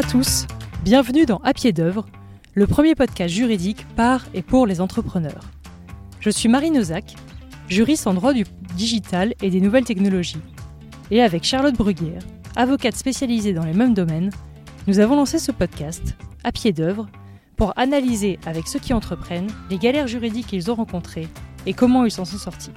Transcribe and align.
à 0.00 0.02
tous, 0.02 0.46
bienvenue 0.82 1.26
dans 1.26 1.42
À 1.44 1.52
pied 1.52 1.74
d'œuvre, 1.74 2.06
le 2.54 2.66
premier 2.66 2.94
podcast 2.94 3.34
juridique 3.34 3.86
par 3.96 4.24
et 4.32 4.40
pour 4.40 4.66
les 4.66 4.80
entrepreneurs. 4.80 5.44
Je 6.20 6.30
suis 6.30 6.48
Marine 6.48 6.78
Ozac, 6.78 7.16
juriste 7.68 8.06
en 8.06 8.14
droit 8.14 8.32
du 8.32 8.46
digital 8.76 9.34
et 9.42 9.50
des 9.50 9.60
nouvelles 9.60 9.84
technologies. 9.84 10.40
Et 11.10 11.20
avec 11.20 11.44
Charlotte 11.44 11.76
Bruguière, 11.76 12.22
avocate 12.56 12.96
spécialisée 12.96 13.52
dans 13.52 13.66
les 13.66 13.74
mêmes 13.74 13.92
domaines, 13.92 14.30
nous 14.86 15.00
avons 15.00 15.16
lancé 15.16 15.38
ce 15.38 15.52
podcast, 15.52 16.16
À 16.44 16.50
pied 16.50 16.72
d'œuvre, 16.72 17.06
pour 17.58 17.74
analyser 17.76 18.38
avec 18.46 18.68
ceux 18.68 18.78
qui 18.78 18.94
entreprennent 18.94 19.50
les 19.68 19.76
galères 19.76 20.08
juridiques 20.08 20.46
qu'ils 20.46 20.70
ont 20.70 20.76
rencontrées 20.76 21.28
et 21.66 21.74
comment 21.74 22.06
ils 22.06 22.10
s'en 22.10 22.24
sont 22.24 22.38
sortis. 22.38 22.72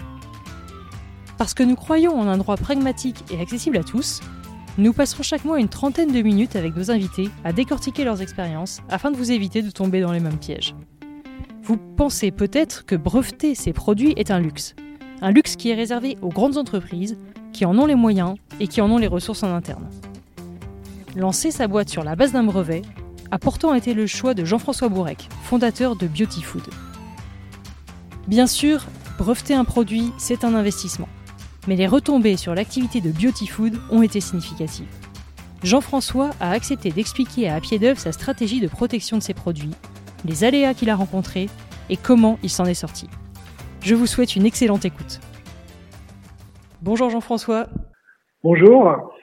Parce 1.37 1.53
que 1.53 1.63
nous 1.63 1.75
croyons 1.75 2.19
en 2.19 2.27
un 2.27 2.37
droit 2.37 2.57
pragmatique 2.57 3.23
et 3.31 3.39
accessible 3.39 3.77
à 3.77 3.83
tous, 3.85 4.19
nous 4.79 4.91
passerons 4.91 5.21
chaque 5.21 5.45
mois 5.45 5.59
une 5.59 5.69
trentaine 5.69 6.11
de 6.11 6.21
minutes 6.23 6.55
avec 6.55 6.75
nos 6.75 6.89
invités 6.89 7.29
à 7.43 7.53
décortiquer 7.53 8.03
leurs 8.03 8.23
expériences 8.23 8.81
afin 8.89 9.11
de 9.11 9.17
vous 9.17 9.31
éviter 9.31 9.61
de 9.61 9.69
tomber 9.69 10.01
dans 10.01 10.11
les 10.11 10.19
mêmes 10.19 10.39
pièges. 10.39 10.73
Vous 11.61 11.77
pensez 11.77 12.31
peut-être 12.31 12.83
que 12.85 12.95
breveter 12.95 13.53
ces 13.53 13.71
produits 13.71 14.13
est 14.17 14.31
un 14.31 14.39
luxe. 14.39 14.75
Un 15.21 15.31
luxe 15.31 15.55
qui 15.55 15.69
est 15.69 15.75
réservé 15.75 16.17
aux 16.23 16.29
grandes 16.29 16.57
entreprises, 16.57 17.17
qui 17.53 17.65
en 17.65 17.77
ont 17.77 17.85
les 17.85 17.95
moyens 17.95 18.35
et 18.59 18.67
qui 18.67 18.81
en 18.81 18.89
ont 18.89 18.97
les 18.97 19.07
ressources 19.07 19.43
en 19.43 19.53
interne. 19.53 19.87
Lancer 21.15 21.51
sa 21.51 21.67
boîte 21.67 21.89
sur 21.89 22.03
la 22.03 22.15
base 22.15 22.31
d'un 22.31 22.43
brevet 22.43 22.81
a 23.29 23.37
pourtant 23.37 23.75
été 23.75 23.93
le 23.93 24.07
choix 24.07 24.33
de 24.33 24.43
Jean-François 24.43 24.89
Bourrec, 24.89 25.29
fondateur 25.43 25.95
de 25.95 26.07
Beauty 26.07 26.41
Food. 26.41 26.63
Bien 28.27 28.47
sûr, 28.47 28.87
breveter 29.19 29.53
un 29.53 29.65
produit, 29.65 30.11
c'est 30.17 30.43
un 30.43 30.55
investissement 30.55 31.07
mais 31.67 31.75
les 31.75 31.87
retombées 31.87 32.37
sur 32.37 32.55
l'activité 32.55 33.01
de 33.01 33.11
Beauty 33.11 33.47
Food 33.47 33.79
ont 33.89 34.01
été 34.01 34.19
significatives. 34.21 34.87
Jean-François 35.63 36.31
a 36.39 36.51
accepté 36.51 36.91
d'expliquer 36.91 37.49
à 37.49 37.61
pied 37.61 37.79
d'œuvre 37.79 37.99
sa 37.99 38.11
stratégie 38.11 38.59
de 38.59 38.67
protection 38.67 39.17
de 39.17 39.23
ses 39.23 39.33
produits, 39.33 39.71
les 40.25 40.43
aléas 40.43 40.73
qu'il 40.73 40.89
a 40.89 40.95
rencontrés 40.95 41.49
et 41.89 41.97
comment 41.97 42.37
il 42.43 42.49
s'en 42.49 42.65
est 42.65 42.73
sorti. 42.73 43.07
Je 43.81 43.95
vous 43.95 44.07
souhaite 44.07 44.35
une 44.35 44.45
excellente 44.45 44.85
écoute. 44.85 45.19
Bonjour 46.81 47.09
Jean-François. 47.09 47.67
Bonjour. 48.43 49.13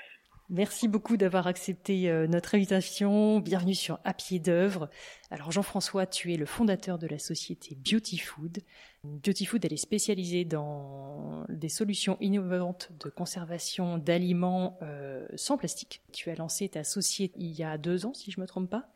Merci 0.49 0.89
beaucoup 0.89 1.17
d'avoir 1.17 1.47
accepté 1.47 2.11
euh, 2.11 2.27
notre 2.27 2.57
invitation. 2.57 3.39
Bienvenue 3.39 3.75
sur 3.75 4.01
À 4.03 4.15
pied 4.15 4.41
d'œuvre. 4.41 4.89
Alors 5.31 5.53
Jean-François, 5.53 6.07
tu 6.07 6.33
es 6.33 6.37
le 6.37 6.47
fondateur 6.47 6.99
de 6.99 7.07
la 7.07 7.19
société 7.19 7.77
Beauty 7.77 8.19
Food. 8.19 8.59
Beauty 9.05 9.47
Food, 9.47 9.65
elle 9.65 9.73
est 9.73 9.77
spécialisée 9.77 10.45
dans 10.45 11.45
des 11.49 11.69
solutions 11.69 12.17
innovantes 12.21 12.91
de 13.03 13.09
conservation 13.09 13.97
d'aliments 13.97 14.79
euh, 14.83 15.27
sans 15.37 15.57
plastique. 15.57 16.03
Tu 16.13 16.31
as 16.31 16.35
lancé 16.35 16.69
ta 16.69 16.85
société 16.85 17.35
il 17.39 17.59
y 17.59 17.63
a 17.63 17.79
deux 17.79 18.05
ans, 18.05 18.15
si 18.15 18.31
je 18.31 18.39
ne 18.39 18.43
me 18.43 18.47
trompe 18.47 18.69
pas. 18.69 18.89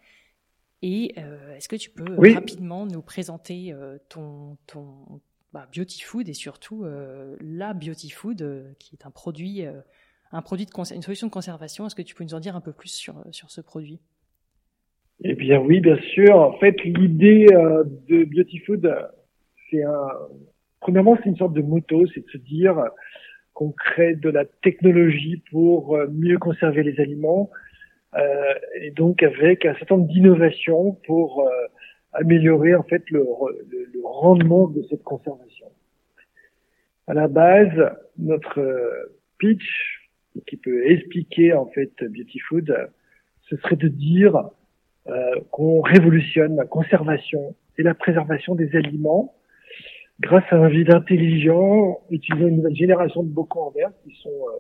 Et 0.83 1.15
euh, 1.17 1.55
est-ce 1.57 1.69
que 1.69 1.77
tu 1.77 1.91
peux 1.91 2.17
rapidement 2.35 2.85
nous 2.85 3.01
présenter 3.01 3.75
ton, 4.11 4.59
ton 4.67 5.21
bah, 5.53 5.67
Beauty 5.75 6.03
Food 6.03 6.29
et 6.29 6.35
surtout 6.35 6.85
la 7.41 7.73
Beauty 7.73 8.11
Food, 8.11 8.75
qui 8.79 8.95
est 8.95 9.07
un 9.07 9.11
produit 9.11 9.65
un 10.35 10.43
produit 10.43 10.67
de 10.67 10.95
une 10.95 11.03
solution 11.03 11.29
de 11.29 11.33
conservation. 11.33 11.87
Est-ce 11.87 11.95
que 11.95 12.03
tu 12.03 12.15
peux 12.15 12.25
nous 12.25 12.35
en 12.35 12.41
dire 12.41 12.57
un 12.57 12.61
peu 12.61 12.73
plus 12.73 12.89
sur, 12.89 13.25
sur 13.31 13.51
ce 13.51 13.61
produit? 13.61 14.01
Eh 15.23 15.35
bien 15.35 15.61
oui, 15.61 15.81
bien 15.81 15.99
sûr. 16.13 16.35
En 16.37 16.59
fait, 16.59 16.75
l'idée 16.83 17.47
euh, 17.53 17.85
de 18.09 18.25
Beauty 18.25 18.59
Food, 18.59 18.93
c'est 19.75 19.83
un... 19.83 20.09
Premièrement, 20.81 21.17
c'est 21.17 21.31
une 21.31 21.37
sorte 21.37 21.55
de 21.55 21.63
moto, 21.63 22.07
c'est 22.15 22.21
de 22.21 22.31
se 22.31 22.39
dire 22.39 22.77
qu'on 23.55 23.73
crée 23.73 24.15
de 24.15 24.29
la 24.29 24.45
technologie 24.45 25.43
pour 25.51 25.97
euh, 25.97 26.07
mieux 26.13 26.39
conserver 26.39 26.83
les 26.83 27.01
aliments, 27.01 27.51
euh, 28.15 28.55
et 28.81 28.91
donc 28.91 29.23
avec 29.23 29.65
un 29.65 29.75
certain 29.77 29.97
nombre 29.97 30.13
d'innovations 30.13 30.93
pour 31.07 31.47
euh, 31.47 31.51
améliorer 32.13 32.75
en 32.75 32.83
fait 32.83 33.03
le, 33.11 33.21
le, 33.21 33.85
le, 33.93 34.01
rendement 34.05 34.67
de 34.69 34.83
cette 34.91 35.03
conservation. 35.03 35.67
À 37.07 37.15
la 37.15 37.29
base, 37.29 37.97
notre 38.19 38.61
pitch 39.39 40.11
qui 40.47 40.57
peut 40.57 40.91
expliquer 40.91 41.55
en 41.55 41.67
fait 41.67 41.93
Beauty 42.03 42.41
Food, 42.41 42.91
ce 43.43 43.57
serait 43.57 43.77
de 43.77 43.89
dire 43.89 44.51
euh, 45.07 45.41
qu'on 45.51 45.81
révolutionne 45.83 46.57
la 46.57 46.65
conservation 46.65 47.55
et 47.77 47.83
la 47.83 47.95
préservation 47.95 48.55
des 48.55 48.75
aliments 48.75 49.35
grâce 50.21 50.45
à 50.51 50.57
un 50.57 50.69
vide 50.69 50.93
intelligent, 50.93 52.01
utilisant 52.11 52.49
une 52.49 52.57
nouvelle 52.57 52.77
génération 52.77 53.23
de 53.23 53.29
bocaux 53.29 53.61
en 53.61 53.71
verre 53.71 53.91
qui 54.05 54.15
sont 54.23 54.31
euh, 54.31 54.59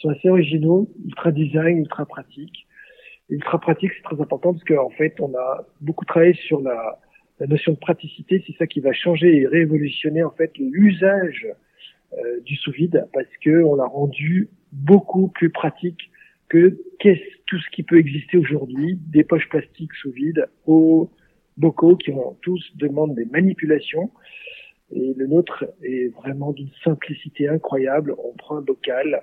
sont 0.00 0.10
assez 0.10 0.28
originaux, 0.28 0.88
ultra 1.04 1.32
design, 1.32 1.78
ultra 1.78 2.04
pratiques. 2.06 2.66
Ultra 3.30 3.60
pratique, 3.60 3.90
c'est 3.96 4.02
très 4.02 4.20
important 4.20 4.52
parce 4.52 4.64
qu'en 4.64 4.90
fait, 4.90 5.14
on 5.20 5.34
a 5.34 5.66
beaucoup 5.80 6.04
travaillé 6.04 6.34
sur 6.34 6.60
la, 6.60 6.98
la 7.40 7.46
notion 7.46 7.72
de 7.72 7.78
praticité. 7.78 8.42
C'est 8.46 8.56
ça 8.56 8.66
qui 8.66 8.80
va 8.80 8.92
changer 8.92 9.36
et 9.36 9.46
révolutionner 9.46 10.22
en 10.24 10.30
fait 10.30 10.52
l'usage 10.58 11.46
euh, 12.14 12.40
du 12.40 12.56
sous-vide 12.56 13.06
parce 13.12 13.28
que 13.42 13.62
on 13.64 13.74
l'a 13.74 13.86
rendu 13.86 14.48
beaucoup 14.72 15.28
plus 15.28 15.50
pratique 15.50 16.10
que 16.48 16.78
qu'est-ce, 16.98 17.20
tout 17.46 17.58
ce 17.58 17.70
qui 17.70 17.82
peut 17.82 17.98
exister 17.98 18.38
aujourd'hui, 18.38 18.98
des 19.08 19.24
poches 19.24 19.48
plastiques 19.48 19.92
sous 19.94 20.10
vide 20.10 20.48
aux 20.66 21.10
bocaux 21.58 21.96
qui 21.96 22.10
ont 22.12 22.36
tous 22.40 22.64
demandent 22.76 23.14
des 23.14 23.26
manipulations. 23.26 24.10
Et 24.92 25.14
le 25.16 25.26
nôtre 25.26 25.64
est 25.82 26.08
vraiment 26.14 26.52
d'une 26.52 26.70
simplicité 26.82 27.48
incroyable. 27.48 28.14
On 28.18 28.32
prend 28.32 28.56
un 28.56 28.62
bocal, 28.62 29.22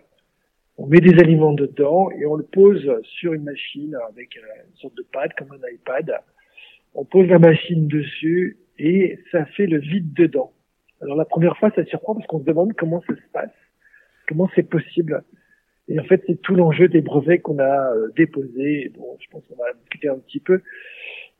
on 0.77 0.87
met 0.87 0.99
des 0.99 1.19
aliments 1.19 1.53
dedans 1.53 2.11
et 2.11 2.25
on 2.25 2.35
le 2.35 2.43
pose 2.43 2.99
sur 3.03 3.33
une 3.33 3.43
machine 3.43 3.97
avec 4.09 4.35
une 4.35 4.75
sorte 4.75 4.95
de 4.95 5.05
pad 5.11 5.31
comme 5.37 5.51
un 5.51 5.73
iPad. 5.73 6.19
On 6.93 7.05
pose 7.05 7.27
la 7.27 7.39
machine 7.39 7.87
dessus 7.87 8.57
et 8.77 9.19
ça 9.31 9.45
fait 9.45 9.67
le 9.67 9.79
vide 9.79 10.13
dedans. 10.13 10.51
Alors 11.01 11.17
la 11.17 11.25
première 11.25 11.57
fois, 11.57 11.71
ça 11.71 11.83
surprend 11.85 12.13
parce 12.13 12.27
qu'on 12.27 12.39
se 12.39 12.45
demande 12.45 12.73
comment 12.73 13.01
ça 13.07 13.15
se 13.15 13.31
passe, 13.33 13.53
comment 14.27 14.49
c'est 14.55 14.69
possible. 14.69 15.23
Et 15.87 15.99
en 15.99 16.03
fait, 16.03 16.23
c'est 16.27 16.41
tout 16.41 16.55
l'enjeu 16.55 16.87
des 16.87 17.01
brevets 17.01 17.39
qu'on 17.39 17.59
a 17.59 17.93
euh, 17.93 18.09
déposés. 18.15 18.91
Bon, 18.97 19.17
je 19.19 19.29
pense 19.29 19.45
qu'on 19.47 19.55
va 19.55 19.71
discuter 19.81 20.09
un 20.09 20.17
petit 20.17 20.39
peu. 20.39 20.61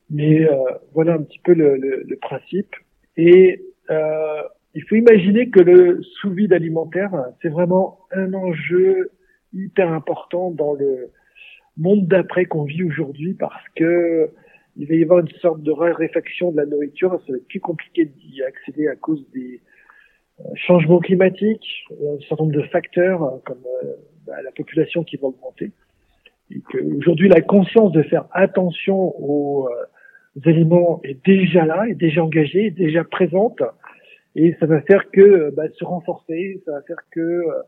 Mais 0.08 0.48
euh, 0.48 0.56
voilà 0.94 1.14
un 1.14 1.22
petit 1.22 1.40
peu 1.40 1.52
le, 1.52 1.76
le, 1.76 2.04
le 2.06 2.16
principe. 2.16 2.74
Et 3.16 3.60
euh, 3.90 4.42
il 4.74 4.82
faut 4.84 4.94
imaginer 4.94 5.48
que 5.50 5.60
le 5.60 6.02
sous-vide 6.20 6.52
alimentaire, 6.52 7.12
c'est 7.40 7.48
vraiment 7.48 8.00
un 8.12 8.34
enjeu 8.34 9.10
hyper 9.52 9.92
important 9.92 10.50
dans 10.50 10.74
le 10.74 11.10
monde 11.76 12.06
d'après 12.06 12.44
qu'on 12.44 12.64
vit 12.64 12.82
aujourd'hui 12.82 13.34
parce 13.34 13.64
que 13.74 14.30
il 14.78 14.86
va 14.86 14.94
y 14.94 15.02
avoir 15.02 15.20
une 15.20 15.30
sorte 15.40 15.62
de 15.62 15.70
raréfaction 15.70 16.52
de 16.52 16.58
la 16.58 16.66
nourriture. 16.66 17.18
Ça 17.26 17.32
va 17.32 17.38
être 17.38 17.48
plus 17.48 17.60
compliqué 17.60 18.04
d'y 18.04 18.42
accéder 18.42 18.88
à 18.88 18.96
cause 18.96 19.24
des 19.32 19.62
euh, 20.40 20.44
changements 20.54 20.98
climatiques, 20.98 21.86
un 21.90 22.20
certain 22.28 22.44
nombre 22.44 22.56
de 22.56 22.66
facteurs 22.66 23.40
comme 23.46 23.62
bah, 24.26 24.42
la 24.42 24.52
population 24.52 25.02
qui 25.02 25.16
va 25.16 25.28
augmenter. 25.28 25.70
Et 26.50 26.60
qu'aujourd'hui, 26.60 27.28
la 27.28 27.40
conscience 27.40 27.92
de 27.92 28.02
faire 28.02 28.26
attention 28.32 29.14
aux, 29.18 29.68
euh, 30.36 30.50
aliments 30.50 31.00
est 31.04 31.24
déjà 31.24 31.64
là, 31.64 31.84
est 31.88 31.94
déjà 31.94 32.22
engagée, 32.24 32.66
est 32.66 32.70
déjà 32.70 33.04
présente. 33.04 33.62
Et 34.34 34.54
ça 34.60 34.66
va 34.66 34.82
faire 34.82 35.10
que 35.10 35.50
bah, 35.54 35.64
se 35.78 35.84
renforcer, 35.84 36.62
ça 36.64 36.72
va 36.72 36.82
faire 36.82 37.00
que 37.10 37.20
euh, 37.20 37.62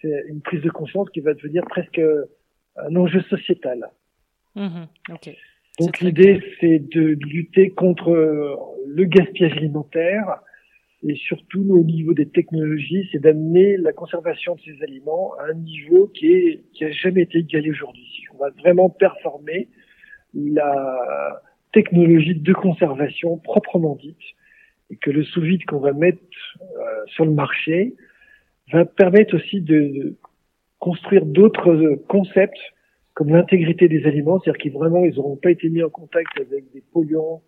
c'est 0.00 0.24
une 0.28 0.42
prise 0.42 0.62
de 0.62 0.70
conscience 0.70 1.08
qui 1.10 1.20
va 1.20 1.32
devenir 1.34 1.64
presque 1.64 2.00
un 2.76 2.96
enjeu 2.96 3.20
sociétal. 3.22 3.88
Mmh 4.54 4.84
Donc 5.80 6.00
l'idée, 6.00 6.40
c'est 6.60 6.78
de 6.78 7.16
lutter 7.26 7.70
contre 7.70 8.10
le 8.86 9.04
gaspillage 9.04 9.56
alimentaire, 9.56 10.40
et 11.06 11.16
surtout 11.16 11.66
au 11.70 11.84
niveau 11.84 12.14
des 12.14 12.28
technologies, 12.28 13.08
c'est 13.12 13.18
d'amener 13.18 13.76
la 13.76 13.92
conservation 13.92 14.54
de 14.54 14.60
ces 14.60 14.82
aliments 14.82 15.34
à 15.38 15.50
un 15.50 15.54
niveau 15.54 16.08
qui 16.08 16.32
est 16.32 16.64
qui 16.72 16.84
a 16.84 16.90
jamais 16.90 17.22
été 17.22 17.38
égalé 17.38 17.70
aujourd'hui. 17.70 18.24
On 18.32 18.38
va 18.38 18.50
vraiment 18.50 18.88
performer 18.88 19.68
la 20.34 21.42
technologie 21.74 22.34
de 22.34 22.52
conservation 22.54 23.36
proprement 23.36 23.96
dite 23.96 24.16
et 24.90 24.96
que 24.96 25.10
le 25.10 25.24
sous-vide 25.24 25.64
qu'on 25.66 25.80
va 25.80 25.92
mettre 25.92 26.18
euh, 26.62 26.84
sur 27.08 27.24
le 27.24 27.32
marché 27.32 27.94
va 28.72 28.84
permettre 28.84 29.36
aussi 29.36 29.60
de 29.60 30.16
construire 30.78 31.26
d'autres 31.26 32.02
concepts 32.08 32.58
comme 33.14 33.28
l'intégrité 33.28 33.88
des 33.88 34.06
aliments, 34.06 34.40
c'est-à-dire 34.40 34.60
qu'ils 34.60 34.72
vraiment 34.72 35.04
ils 35.04 35.14
n'auront 35.14 35.36
pas 35.36 35.50
été 35.50 35.68
mis 35.68 35.82
en 35.82 35.90
contact 35.90 36.32
avec 36.40 36.72
des 36.72 36.82
polluants 36.92 37.42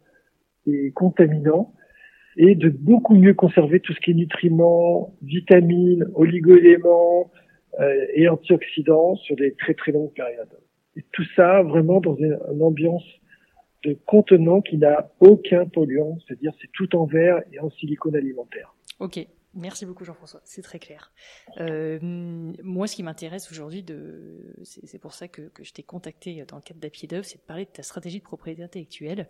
et 0.67 0.93
contaminants 0.93 1.73
et 2.37 2.55
de 2.55 2.69
beaucoup 2.69 3.15
mieux 3.15 3.35
conserver 3.35 3.81
tout 3.81 3.93
ce 3.93 4.01
qui 4.01 4.11
est 4.11 4.15
nutriments, 4.15 5.15
vitamines, 5.23 6.07
oligoéléments 6.15 7.31
euh, 7.81 8.07
et 8.15 8.29
antioxydants 8.29 9.17
sur 9.17 9.37
des 9.37 9.55
très 9.55 9.75
très 9.75 9.93
longues 9.93 10.13
périodes. 10.13 10.57
Et 10.97 11.05
tout 11.13 11.25
ça 11.35 11.63
vraiment 11.63 12.01
dans 12.01 12.17
une, 12.17 12.39
ambiance 12.61 13.05
de 13.87 13.97
contenant 14.07 14.61
qui 14.61 14.77
n'a 14.77 15.11
aucun 15.21 15.67
polluant, 15.67 16.19
c'est-à-dire 16.27 16.53
c'est 16.61 16.71
tout 16.73 16.97
en 16.97 17.07
verre 17.07 17.41
et 17.53 17.61
en 17.61 17.71
silicone 17.71 18.17
alimentaire. 18.17 18.75
Ok, 18.99 19.27
Merci 19.57 19.87
beaucoup 19.87 20.05
Jean-François, 20.05 20.43
c'est 20.45 20.61
très 20.61 20.79
clair. 20.79 21.13
Euh, 21.61 21.99
moi, 22.63 22.87
ce 22.87 22.95
qui 22.95 23.03
m'intéresse 23.03 23.51
aujourd'hui, 23.51 23.85
c'est 24.65 24.99
pour 24.99 25.15
ça 25.15 25.29
que, 25.29 25.51
je 25.63 25.73
t'ai 25.73 25.83
contacté 25.83 26.45
dans 26.45 26.57
le 26.57 26.63
cadre 26.63 26.79
d'Apied 26.79 27.09
d'œuvre, 27.09 27.25
c'est 27.25 27.39
de 27.39 27.43
parler 27.43 27.65
de 27.65 27.71
ta 27.71 27.83
stratégie 27.83 28.19
de 28.19 28.25
propriété 28.25 28.63
intellectuelle. 28.63 29.29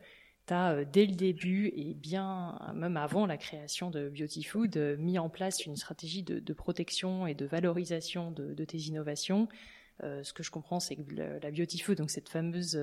Tu 0.49 0.53
as, 0.53 0.73
euh, 0.73 0.85
dès 0.85 1.07
le 1.07 1.15
début, 1.15 1.73
et 1.77 1.95
bien 1.95 2.59
même 2.75 2.97
avant 2.97 3.25
la 3.27 3.37
création 3.37 3.91
de 3.91 4.09
Beauty 4.09 4.43
Food, 4.43 4.77
euh, 4.77 4.97
mis 4.97 5.17
en 5.21 5.29
place 5.29 5.65
une 5.65 5.77
stratégie 5.77 6.25
de, 6.25 6.53
protection 6.53 7.29
et 7.29 7.35
de 7.35 7.47
valorisation 7.47 8.33
de, 8.33 8.65
tes 8.65 8.79
innovations. 8.79 9.49
ce 10.03 10.33
que 10.33 10.43
je 10.43 10.51
comprends, 10.51 10.81
c'est 10.81 10.97
que 10.97 11.15
la, 11.15 11.51
Beauty 11.53 11.79
Food, 11.79 11.99
donc 11.99 12.11
cette 12.11 12.29
fameuse 12.29 12.77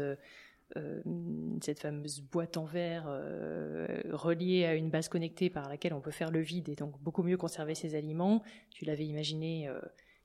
cette 1.61 1.79
fameuse 1.79 2.21
boîte 2.21 2.57
en 2.57 2.65
verre 2.65 3.05
euh, 3.07 3.87
reliée 4.11 4.65
à 4.65 4.75
une 4.75 4.89
base 4.89 5.07
connectée 5.07 5.49
par 5.49 5.69
laquelle 5.69 5.93
on 5.93 6.01
peut 6.01 6.11
faire 6.11 6.31
le 6.31 6.41
vide 6.41 6.69
et 6.69 6.75
donc 6.75 6.99
beaucoup 7.01 7.23
mieux 7.23 7.37
conserver 7.37 7.75
ses 7.75 7.95
aliments. 7.95 8.43
Tu 8.71 8.85
l'avais 8.85 9.05
imaginé 9.05 9.67
euh, 9.67 9.79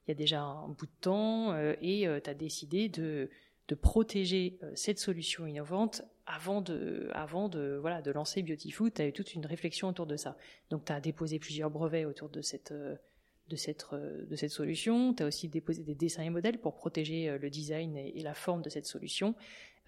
il 0.07 0.11
y 0.11 0.13
a 0.13 0.15
déjà 0.15 0.41
un 0.41 0.69
bout 0.69 0.87
de 0.87 1.01
temps 1.01 1.55
et 1.83 2.09
tu 2.25 2.31
as 2.31 2.35
décidé 2.35 2.89
de, 2.89 3.29
de 3.69 3.75
protéger 3.75 4.59
cette 4.75 4.99
solution 4.99 5.47
innovante 5.47 6.01
avant 6.25 6.63
de, 6.63 7.11
avant 7.13 7.51
de, 7.51 7.77
voilà, 7.79 8.01
de 8.01 8.11
lancer. 8.11 8.43
Tu 8.43 9.03
as 9.03 9.07
eu 9.07 9.13
toute 9.13 9.35
une 9.35 9.45
réflexion 9.45 9.89
autour 9.89 10.07
de 10.07 10.17
ça. 10.17 10.39
Donc 10.71 10.87
tu 10.87 10.93
as 10.93 11.01
déposé 11.01 11.39
plusieurs 11.39 11.69
brevets 11.69 12.07
autour 12.07 12.31
de 12.31 12.41
cette 12.41 12.73
de 12.73 13.57
cette, 13.57 13.85
de 13.93 14.37
cette 14.37 14.51
solution. 14.51 15.13
Tu 15.13 15.23
as 15.23 15.27
aussi 15.27 15.49
déposé 15.49 15.83
des 15.83 15.95
dessins 15.95 16.23
et 16.23 16.31
modèles 16.31 16.59
pour 16.59 16.75
protéger 16.75 17.37
le 17.39 17.51
design 17.51 17.95
et, 17.97 18.23
la 18.23 18.33
forme 18.33 18.63
de 18.63 18.71
cette 18.71 18.87
solution. 18.87 19.35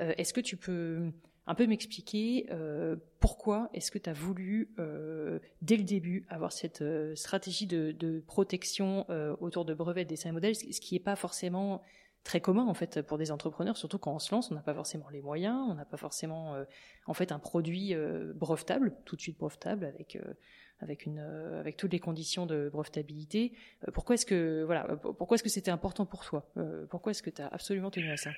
Euh, 0.00 0.12
est-ce 0.16 0.32
que 0.32 0.40
tu 0.40 0.56
peux 0.56 1.12
un 1.46 1.54
peu 1.54 1.66
m'expliquer 1.66 2.46
euh, 2.50 2.96
pourquoi 3.18 3.70
est-ce 3.74 3.90
que 3.90 3.98
tu 3.98 4.08
as 4.08 4.12
voulu, 4.12 4.72
euh, 4.78 5.40
dès 5.62 5.76
le 5.76 5.82
début, 5.82 6.26
avoir 6.28 6.52
cette 6.52 6.84
stratégie 7.14 7.66
de, 7.66 8.22
protection 8.26 9.06
autour 9.40 9.64
de 9.64 9.74
brevets, 9.74 10.04
de 10.04 10.10
dessins 10.10 10.28
et 10.28 10.32
modèles, 10.32 10.54
ce 10.54 10.80
qui 10.80 10.94
n'est 10.94 11.00
pas 11.00 11.16
forcément 11.16 11.82
très 12.22 12.42
commun 12.42 12.66
en 12.66 12.74
fait 12.74 13.00
pour 13.00 13.16
des 13.16 13.30
entrepreneurs, 13.32 13.78
surtout 13.78 13.98
quand 13.98 14.14
on 14.14 14.18
se 14.18 14.32
lance, 14.32 14.50
on 14.50 14.54
n'a 14.54 14.60
pas 14.60 14.74
forcément 14.74 15.08
les 15.08 15.22
moyens, 15.22 15.58
on 15.70 15.74
n'a 15.74 15.86
pas 15.86 15.96
forcément 15.96 16.54
en 17.06 17.14
fait 17.14 17.32
un 17.32 17.38
produit 17.38 17.94
brevetable, 18.34 18.94
tout 19.04 19.16
de 19.16 19.20
suite 19.20 19.38
brevetable 19.38 19.86
avec 19.86 20.18
avec 20.80 21.06
une 21.06 21.18
avec 21.18 21.76
toutes 21.76 21.92
les 21.92 21.98
conditions 21.98 22.46
de 22.46 22.68
brevetabilité. 22.68 23.54
pourquoi 23.94 24.14
est-ce 24.14 24.26
que 24.26 24.62
voilà, 24.64 24.84
pourquoi 25.18 25.36
est-ce 25.36 25.42
que 25.42 25.48
c'était 25.48 25.70
important 25.70 26.04
pour 26.04 26.24
toi? 26.24 26.52
Pourquoi 26.90 27.10
est-ce 27.10 27.22
que 27.22 27.30
tu 27.30 27.42
as 27.42 27.48
absolument 27.48 27.90
tenu 27.90 28.10
à 28.10 28.18
ça? 28.18 28.30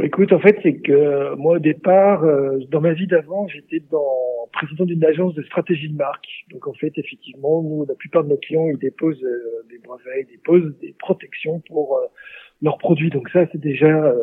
Écoute, 0.00 0.32
en 0.32 0.38
fait, 0.38 0.58
c'est 0.62 0.74
que 0.74 1.34
moi, 1.36 1.56
au 1.56 1.58
départ, 1.58 2.24
euh, 2.24 2.58
dans 2.70 2.80
ma 2.80 2.92
vie 2.92 3.06
d'avant, 3.06 3.46
j'étais 3.48 3.80
dans 3.90 4.48
président 4.52 4.84
d'une 4.84 5.04
agence 5.04 5.34
de 5.34 5.42
stratégie 5.42 5.88
de 5.88 5.96
marque. 5.96 6.26
Donc, 6.50 6.66
en 6.66 6.72
fait, 6.74 6.92
effectivement, 6.96 7.62
nous, 7.62 7.84
la 7.86 7.94
plupart 7.94 8.24
de 8.24 8.30
nos 8.30 8.36
clients, 8.36 8.68
ils 8.68 8.78
déposent 8.78 9.22
euh, 9.22 9.66
des 9.70 9.78
brevets, 9.78 10.26
ils 10.28 10.32
déposent 10.32 10.74
des 10.80 10.94
protections 10.98 11.60
pour 11.68 11.98
euh, 11.98 12.06
leurs 12.62 12.78
produits. 12.78 13.10
Donc, 13.10 13.28
ça, 13.30 13.46
c'est 13.52 13.60
déjà 13.60 14.14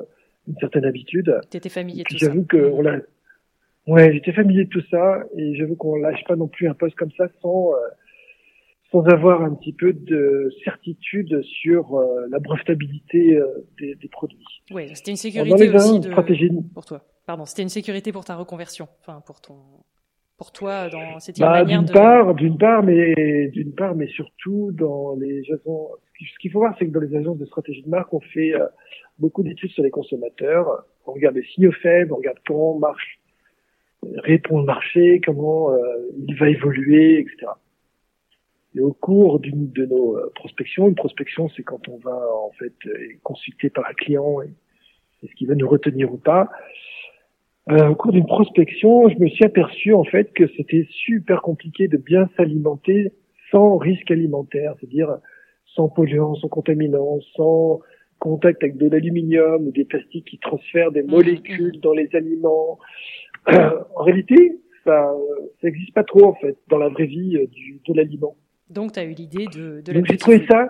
une 0.47 0.55
certaine 0.59 0.85
habitude. 0.85 1.39
Tu 1.51 1.57
étais 1.57 1.69
familier 1.69 2.03
de 2.03 2.09
tout 2.09 2.17
ça 2.17 2.25
J'avoue 2.25 2.45
que 2.45 2.57
on 2.57 2.81
l'a. 2.81 2.99
Ouais, 3.87 4.13
j'étais 4.13 4.33
familier 4.33 4.65
de 4.65 4.69
tout 4.69 4.83
ça, 4.91 5.23
et 5.35 5.55
j'avoue 5.55 5.75
qu'on 5.75 5.95
lâche 5.95 6.23
pas 6.27 6.35
non 6.35 6.47
plus 6.47 6.67
un 6.67 6.75
poste 6.75 6.95
comme 6.95 7.11
ça 7.17 7.27
sans 7.41 7.73
sans 8.91 9.03
avoir 9.05 9.43
un 9.43 9.53
petit 9.53 9.73
peu 9.73 9.93
de 9.93 10.51
certitude 10.63 11.41
sur 11.43 11.95
euh, 11.95 12.27
la 12.29 12.39
brevetabilité 12.39 13.35
euh, 13.35 13.45
des, 13.79 13.95
des, 13.95 14.07
produits. 14.07 14.45
Oui, 14.71 14.89
c'était 14.95 15.11
une 15.11 15.17
sécurité 15.17 15.69
aussi 15.75 15.99
de... 15.99 16.73
pour 16.73 16.85
toi. 16.85 17.01
Pardon, 17.25 17.45
c'était 17.45 17.61
une 17.61 17.69
sécurité 17.69 18.11
pour 18.11 18.25
ta 18.25 18.35
reconversion, 18.35 18.87
enfin 19.01 19.21
pour 19.25 19.41
ton, 19.41 19.57
pour 20.37 20.51
toi 20.51 20.89
dans 20.89 21.19
cette 21.19 21.39
bah, 21.39 21.51
manière 21.51 21.83
d'une 21.83 21.93
part, 21.93 22.33
d'une 22.33 22.57
part, 22.57 22.83
mais 22.83 23.49
d'une 23.49 23.73
part, 23.73 23.95
mais 23.95 24.07
surtout 24.07 24.71
dans 24.71 25.15
les 25.15 25.43
agences. 25.51 25.91
Ce 26.19 26.39
qu'il 26.39 26.51
faut 26.51 26.59
voir, 26.59 26.75
c'est 26.79 26.87
que 26.87 26.91
dans 26.91 26.99
les 26.99 27.15
agences 27.15 27.37
de 27.37 27.45
stratégie 27.45 27.83
de 27.83 27.89
marque, 27.89 28.13
on 28.13 28.19
fait 28.19 28.53
euh, 28.53 28.65
beaucoup 29.19 29.43
d'études 29.43 29.71
sur 29.71 29.83
les 29.83 29.91
consommateurs. 29.91 30.83
On 31.05 31.13
regarde 31.13 31.35
les 31.35 31.45
signaux 31.45 31.71
faibles, 31.71 32.11
on 32.11 32.17
regarde 32.17 32.39
comment 32.45 32.77
marche, 32.77 33.19
répond 34.15 34.59
le 34.59 34.65
marché, 34.65 35.21
comment 35.23 35.71
il 36.27 36.35
va 36.35 36.49
évoluer, 36.49 37.19
etc. 37.19 37.51
Et 38.75 38.81
au 38.81 38.93
cours 38.93 39.39
d'une 39.39 39.71
de 39.71 39.85
nos 39.85 40.17
euh, 40.17 40.31
prospections, 40.35 40.87
une 40.87 40.95
prospection, 40.95 41.49
c'est 41.55 41.63
quand 41.63 41.87
on 41.87 41.97
va 41.97 42.17
en 42.43 42.51
fait 42.51 42.73
consulter 43.23 43.69
par 43.69 43.87
un 43.87 43.93
client 43.93 44.41
et, 44.41 44.53
est-ce 45.23 45.33
qu'il 45.33 45.47
va 45.47 45.55
nous 45.55 45.67
retenir 45.67 46.13
ou 46.13 46.17
pas. 46.17 46.49
Euh, 47.69 47.89
au 47.89 47.95
cours 47.95 48.11
d'une 48.11 48.25
prospection, 48.25 49.09
je 49.09 49.19
me 49.19 49.27
suis 49.27 49.45
aperçu 49.45 49.93
en 49.93 50.03
fait 50.03 50.31
que 50.33 50.47
c'était 50.57 50.87
super 50.89 51.41
compliqué 51.41 51.87
de 51.87 51.97
bien 51.97 52.29
s'alimenter 52.35 53.11
sans 53.51 53.77
risque 53.77 54.09
alimentaire, 54.11 54.73
c'est-à-dire 54.79 55.17
sans 55.75 55.89
polluants, 55.89 56.35
sans 56.35 56.47
contaminants, 56.47 57.19
sans 57.35 57.81
contact 58.17 58.63
avec 58.63 58.77
de 58.77 58.89
l'aluminium 58.89 59.67
ou 59.67 59.71
des 59.71 59.85
plastiques 59.85 60.25
qui 60.25 60.39
transfèrent 60.39 60.91
des 60.91 61.03
mmh, 61.03 61.11
molécules 61.11 61.77
mmh. 61.77 61.81
dans 61.81 61.93
les 61.93 62.09
aliments. 62.13 62.79
en 63.47 64.03
réalité, 64.03 64.59
ça 64.83 65.13
n'existe 65.63 65.93
pas 65.93 66.03
trop 66.03 66.25
en 66.25 66.33
fait 66.35 66.57
dans 66.69 66.77
la 66.77 66.89
vraie 66.89 67.05
vie 67.05 67.37
euh, 67.37 67.47
du, 67.47 67.81
de 67.87 67.93
l'aliment. 67.93 68.35
Donc, 68.69 68.93
tu 68.93 68.99
as 68.99 69.03
eu 69.03 69.13
l'idée 69.13 69.45
de, 69.47 69.81
de 69.81 69.93
Donc, 69.93 70.05
j'ai 70.05 70.17
trouvé 70.17 70.45
ça, 70.47 70.69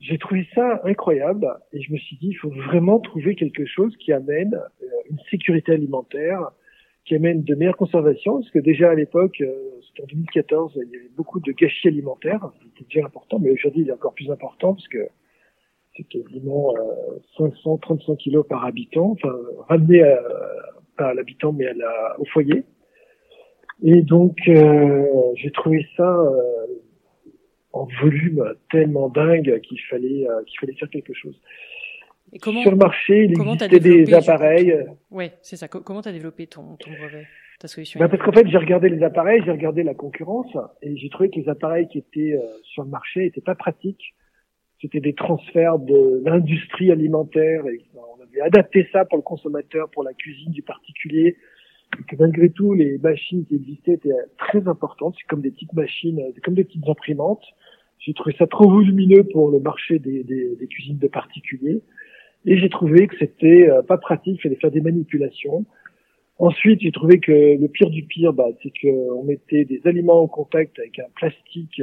j'ai 0.00 0.18
trouvé 0.18 0.46
ça 0.54 0.80
incroyable 0.84 1.48
et 1.72 1.80
je 1.80 1.92
me 1.92 1.98
suis 1.98 2.16
dit, 2.16 2.28
il 2.28 2.34
faut 2.34 2.50
vraiment 2.50 3.00
trouver 3.00 3.34
quelque 3.34 3.64
chose 3.66 3.96
qui 3.96 4.12
amène 4.12 4.54
euh, 4.54 4.86
une 5.10 5.18
sécurité 5.30 5.72
alimentaire, 5.72 6.50
qui 7.04 7.14
amène 7.14 7.42
de 7.42 7.54
meilleures 7.54 7.76
conservations, 7.76 8.40
parce 8.40 8.50
que 8.50 8.58
déjà 8.58 8.90
à 8.90 8.94
l'époque, 8.94 9.40
euh, 9.40 9.52
c'était 9.88 10.02
en 10.02 10.06
2014, 10.06 10.72
il 10.76 10.90
y 10.92 10.96
avait 10.96 11.08
beaucoup 11.16 11.40
de 11.40 11.52
gâchis 11.52 11.88
alimentaires, 11.88 12.50
c'était 12.62 12.84
déjà 12.84 13.06
important, 13.06 13.38
mais 13.38 13.50
aujourd'hui 13.50 13.82
il 13.82 13.88
est 13.88 13.92
encore 13.92 14.14
plus 14.14 14.30
important 14.30 14.74
parce 14.74 14.88
que 14.88 15.08
c'est 15.96 16.04
quasiment 16.04 16.74
euh, 16.76 17.18
500, 17.36 17.78
kilos 18.18 18.46
par 18.48 18.64
habitant, 18.64 19.10
enfin 19.10 19.34
ramené 19.68 20.02
à, 20.02 20.22
pas 20.96 21.08
à 21.08 21.14
l'habitant 21.14 21.52
mais 21.52 21.66
à 21.66 21.74
la, 21.74 22.16
au 22.18 22.24
foyer. 22.26 22.64
Et 23.82 24.02
donc 24.02 24.36
euh, 24.48 25.04
j'ai 25.34 25.50
trouvé 25.50 25.86
ça 25.96 26.08
euh, 26.08 26.66
en 27.72 27.88
volume 28.00 28.54
tellement 28.70 29.08
dingue 29.08 29.60
qu'il 29.60 29.80
fallait 29.88 30.28
euh, 30.28 30.42
qu'il 30.44 30.58
fallait 30.60 30.74
faire 30.74 30.90
quelque 30.90 31.14
chose. 31.14 31.40
Et 32.32 32.38
comment, 32.38 32.62
Sur 32.62 32.70
le 32.70 32.78
marché, 32.78 33.24
il 33.24 33.32
existait 33.32 33.80
des 33.80 34.14
appareils. 34.14 34.74
Oui, 35.10 35.30
c'est 35.42 35.56
ça. 35.56 35.68
Comment 35.68 36.00
tu 36.00 36.08
as 36.08 36.12
développé 36.12 36.46
ton, 36.46 36.76
ton 36.76 36.90
brevet, 36.90 37.26
ta 37.58 37.68
solution 37.68 38.00
ben 38.00 38.08
Parce 38.08 38.22
qu'en 38.22 38.32
fait, 38.32 38.48
j'ai 38.48 38.56
regardé 38.56 38.88
les 38.88 39.02
appareils, 39.02 39.42
j'ai 39.44 39.50
regardé 39.50 39.82
la 39.82 39.94
concurrence, 39.94 40.56
et 40.80 40.96
j'ai 40.96 41.10
trouvé 41.10 41.28
que 41.28 41.38
les 41.38 41.48
appareils 41.48 41.88
qui 41.88 41.98
étaient 41.98 42.34
euh, 42.34 42.46
sur 42.62 42.84
le 42.84 42.88
marché 42.88 43.26
étaient 43.26 43.42
pas 43.42 43.54
pratiques. 43.54 44.14
C'était 44.80 45.00
des 45.00 45.14
transferts 45.14 45.78
de 45.78 46.22
l'industrie 46.24 46.90
alimentaire, 46.90 47.66
et 47.66 47.80
on 47.94 48.22
avait 48.22 48.40
adapté 48.40 48.88
ça 48.92 49.04
pour 49.04 49.18
le 49.18 49.22
consommateur, 49.22 49.90
pour 49.90 50.02
la 50.02 50.14
cuisine 50.14 50.52
du 50.52 50.62
particulier, 50.62 51.36
et 51.98 52.02
que 52.04 52.16
malgré 52.16 52.48
tout, 52.48 52.72
les 52.72 52.96
machines 52.98 53.44
qui 53.44 53.56
existaient 53.56 53.92
étaient 53.92 54.10
très 54.38 54.66
importantes. 54.66 55.14
C'est 55.18 55.28
comme 55.28 55.42
des 55.42 55.50
petites 55.50 55.74
machines, 55.74 56.20
comme 56.42 56.54
des 56.54 56.64
petites 56.64 56.88
imprimantes. 56.88 57.44
J'ai 58.02 58.14
trouvé 58.14 58.34
ça 58.38 58.46
trop 58.46 58.68
volumineux 58.68 59.24
pour 59.24 59.50
le 59.50 59.60
marché 59.60 59.98
des, 59.98 60.24
des, 60.24 60.56
des 60.56 60.66
cuisines 60.66 60.98
de 60.98 61.08
particuliers. 61.08 61.80
Et 62.44 62.58
j'ai 62.58 62.68
trouvé 62.68 63.06
que 63.06 63.16
c'était 63.18 63.68
euh, 63.68 63.82
pas 63.82 63.96
pratique, 63.96 64.38
il 64.38 64.42
fallait 64.42 64.56
faire 64.56 64.72
des 64.72 64.80
manipulations. 64.80 65.64
Ensuite, 66.38 66.80
j'ai 66.80 66.90
trouvé 66.90 67.20
que 67.20 67.30
le 67.32 67.68
pire 67.68 67.90
du 67.90 68.02
pire, 68.02 68.32
bah, 68.32 68.48
c'est 68.62 68.72
qu'on 68.80 69.22
mettait 69.22 69.64
des 69.64 69.80
aliments 69.84 70.20
en 70.22 70.26
contact 70.26 70.78
avec 70.80 70.98
un 70.98 71.08
plastique 71.14 71.80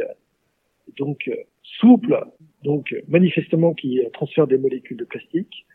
donc 0.97 1.29
euh, 1.29 1.35
souple, 1.79 2.19
donc 2.63 2.93
manifestement 3.07 3.73
qui 3.73 4.01
transfère 4.11 4.47
des 4.47 4.57
molécules 4.57 4.97
de 4.97 5.05
plastique. 5.05 5.65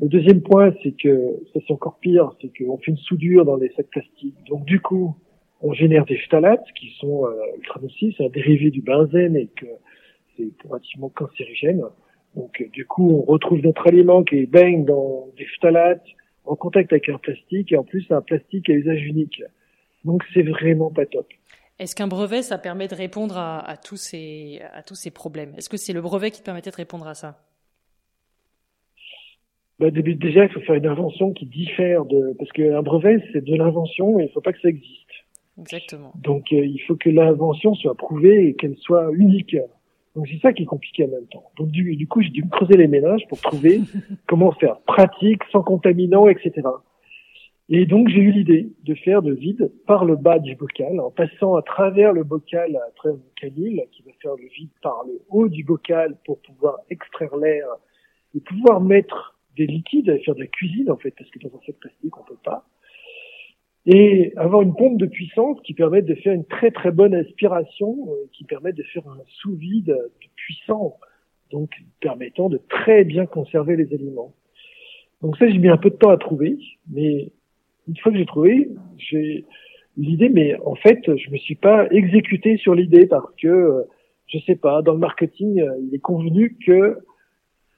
Le 0.00 0.08
deuxième 0.08 0.40
point, 0.40 0.72
c'est 0.82 0.96
que 0.96 1.36
ça 1.52 1.60
c'est 1.66 1.72
encore 1.72 1.98
pire, 1.98 2.32
c'est 2.40 2.50
qu'on 2.56 2.78
fait 2.78 2.92
une 2.92 2.96
soudure 2.96 3.44
dans 3.44 3.56
les 3.56 3.70
sacs 3.76 3.90
plastiques. 3.90 4.38
Donc 4.48 4.64
du 4.64 4.80
coup, 4.80 5.14
on 5.62 5.72
génère 5.72 6.04
des 6.06 6.16
phtalates 6.18 6.64
qui 6.74 6.90
sont 6.98 7.26
euh, 7.26 7.56
ultra 7.58 7.80
nocifs, 7.80 8.14
c'est 8.16 8.24
un 8.24 8.28
dérivé 8.28 8.70
du 8.70 8.80
benzène 8.80 9.36
et 9.36 9.48
que 9.48 9.66
c'est 10.36 10.48
relativement 10.68 11.10
cancérigène. 11.10 11.82
Donc 12.34 12.60
euh, 12.60 12.68
du 12.72 12.86
coup, 12.86 13.10
on 13.10 13.22
retrouve 13.22 13.60
notre 13.60 13.86
aliment 13.86 14.22
qui 14.22 14.46
baigne 14.46 14.84
dans 14.84 15.28
des 15.36 15.46
phtalates 15.60 16.04
en 16.44 16.56
contact 16.56 16.92
avec 16.92 17.08
un 17.08 17.18
plastique 17.18 17.72
et 17.72 17.76
en 17.76 17.84
plus 17.84 18.06
un 18.10 18.22
plastique 18.22 18.70
à 18.70 18.72
usage 18.72 19.02
unique. 19.04 19.42
Donc 20.04 20.24
c'est 20.32 20.42
vraiment 20.42 20.90
pas 20.90 21.06
top. 21.06 21.26
Est-ce 21.78 21.96
qu'un 21.96 22.08
brevet, 22.08 22.42
ça 22.42 22.58
permet 22.58 22.88
de 22.88 22.94
répondre 22.94 23.38
à, 23.38 23.58
à, 23.60 23.76
tous 23.76 23.96
ces, 23.96 24.60
à 24.74 24.82
tous 24.82 24.94
ces 24.94 25.10
problèmes? 25.10 25.54
Est-ce 25.56 25.68
que 25.68 25.78
c'est 25.78 25.94
le 25.94 26.02
brevet 26.02 26.30
qui 26.30 26.42
permettait 26.42 26.70
de 26.70 26.76
répondre 26.76 27.06
à 27.08 27.14
ça? 27.14 27.38
Bah, 29.78 29.90
Déjà, 29.90 30.44
il 30.44 30.50
faut 30.52 30.60
faire 30.60 30.74
une 30.74 30.86
invention 30.86 31.32
qui 31.32 31.46
diffère 31.46 32.04
de... 32.04 32.34
Parce 32.38 32.50
qu'un 32.52 32.82
brevet, 32.82 33.24
c'est 33.32 33.42
de 33.42 33.56
l'invention 33.56 34.18
et 34.18 34.24
il 34.24 34.26
ne 34.26 34.32
faut 34.32 34.42
pas 34.42 34.52
que 34.52 34.60
ça 34.60 34.68
existe. 34.68 34.99
Exactement. 35.60 36.12
Donc 36.16 36.52
euh, 36.52 36.64
il 36.64 36.80
faut 36.86 36.96
que 36.96 37.10
l'invention 37.10 37.74
soit 37.74 37.94
prouvée 37.94 38.48
et 38.48 38.54
qu'elle 38.54 38.76
soit 38.76 39.10
unique. 39.12 39.56
Donc 40.16 40.26
c'est 40.28 40.40
ça 40.40 40.52
qui 40.52 40.64
est 40.64 40.66
compliqué 40.66 41.04
en 41.04 41.08
même 41.08 41.26
temps. 41.26 41.44
Donc 41.56 41.68
du, 41.70 41.96
du 41.96 42.06
coup, 42.06 42.20
j'ai 42.22 42.30
dû 42.30 42.42
me 42.42 42.50
creuser 42.50 42.76
les 42.76 42.88
ménages 42.88 43.26
pour 43.28 43.40
trouver 43.40 43.80
comment 44.26 44.52
faire 44.52 44.80
pratique, 44.80 45.42
sans 45.52 45.62
contaminants, 45.62 46.28
etc. 46.28 46.62
Et 47.72 47.86
donc 47.86 48.08
j'ai 48.08 48.18
eu 48.18 48.32
l'idée 48.32 48.72
de 48.82 48.94
faire 48.96 49.22
de 49.22 49.32
vide 49.32 49.70
par 49.86 50.04
le 50.04 50.16
bas 50.16 50.40
du 50.40 50.56
bocal, 50.56 50.98
en 50.98 51.12
passant 51.12 51.54
à 51.54 51.62
travers 51.62 52.12
le 52.12 52.24
bocal, 52.24 52.74
à 52.74 52.90
travers 52.96 53.18
le 53.18 53.32
canil, 53.40 53.84
qui 53.92 54.02
va 54.02 54.10
faire 54.20 54.34
le 54.34 54.48
vide 54.48 54.70
par 54.82 55.04
le 55.06 55.20
haut 55.28 55.48
du 55.48 55.62
bocal 55.62 56.16
pour 56.24 56.40
pouvoir 56.40 56.78
extraire 56.90 57.36
l'air 57.36 57.66
et 58.34 58.40
pouvoir 58.40 58.80
mettre 58.80 59.36
des 59.56 59.66
liquides, 59.66 60.20
faire 60.24 60.34
de 60.34 60.40
la 60.40 60.46
cuisine 60.48 60.90
en 60.90 60.96
fait, 60.96 61.12
parce 61.16 61.30
que 61.30 61.38
dans 61.38 61.54
un 61.56 61.60
sac 61.64 61.76
plastique 61.76 62.18
on 62.18 62.24
peut 62.24 62.38
pas. 62.42 62.66
Et 63.92 64.32
avoir 64.36 64.62
une 64.62 64.74
pompe 64.76 64.98
de 64.98 65.06
puissance 65.06 65.58
qui 65.64 65.74
permet 65.74 66.00
de 66.00 66.14
faire 66.14 66.32
une 66.32 66.44
très 66.44 66.70
très 66.70 66.92
bonne 66.92 67.12
aspiration, 67.12 67.96
euh, 68.08 68.28
qui 68.32 68.44
permet 68.44 68.72
de 68.72 68.84
faire 68.84 69.02
un 69.08 69.18
sous-vide 69.26 69.96
puissant, 70.36 70.96
donc 71.50 71.70
permettant 72.00 72.48
de 72.48 72.60
très 72.68 73.02
bien 73.02 73.26
conserver 73.26 73.74
les 73.74 73.92
aliments. 73.92 74.32
Donc 75.22 75.36
ça, 75.38 75.48
j'ai 75.48 75.58
mis 75.58 75.68
un 75.68 75.76
peu 75.76 75.90
de 75.90 75.96
temps 75.96 76.10
à 76.10 76.18
trouver, 76.18 76.56
mais 76.88 77.32
une 77.88 77.96
fois 77.96 78.12
que 78.12 78.18
j'ai 78.18 78.26
trouvé, 78.26 78.68
j'ai 78.96 79.44
l'idée, 79.96 80.28
mais 80.28 80.56
en 80.64 80.76
fait, 80.76 81.00
je 81.04 81.30
me 81.30 81.36
suis 81.36 81.56
pas 81.56 81.88
exécuté 81.90 82.58
sur 82.58 82.76
l'idée 82.76 83.06
parce 83.06 83.34
que, 83.42 83.48
euh, 83.48 83.82
je 84.28 84.38
sais 84.46 84.54
pas, 84.54 84.82
dans 84.82 84.92
le 84.92 85.00
marketing, 85.00 85.60
euh, 85.60 85.74
il 85.82 85.92
est 85.92 85.98
convenu 85.98 86.56
que 86.64 86.98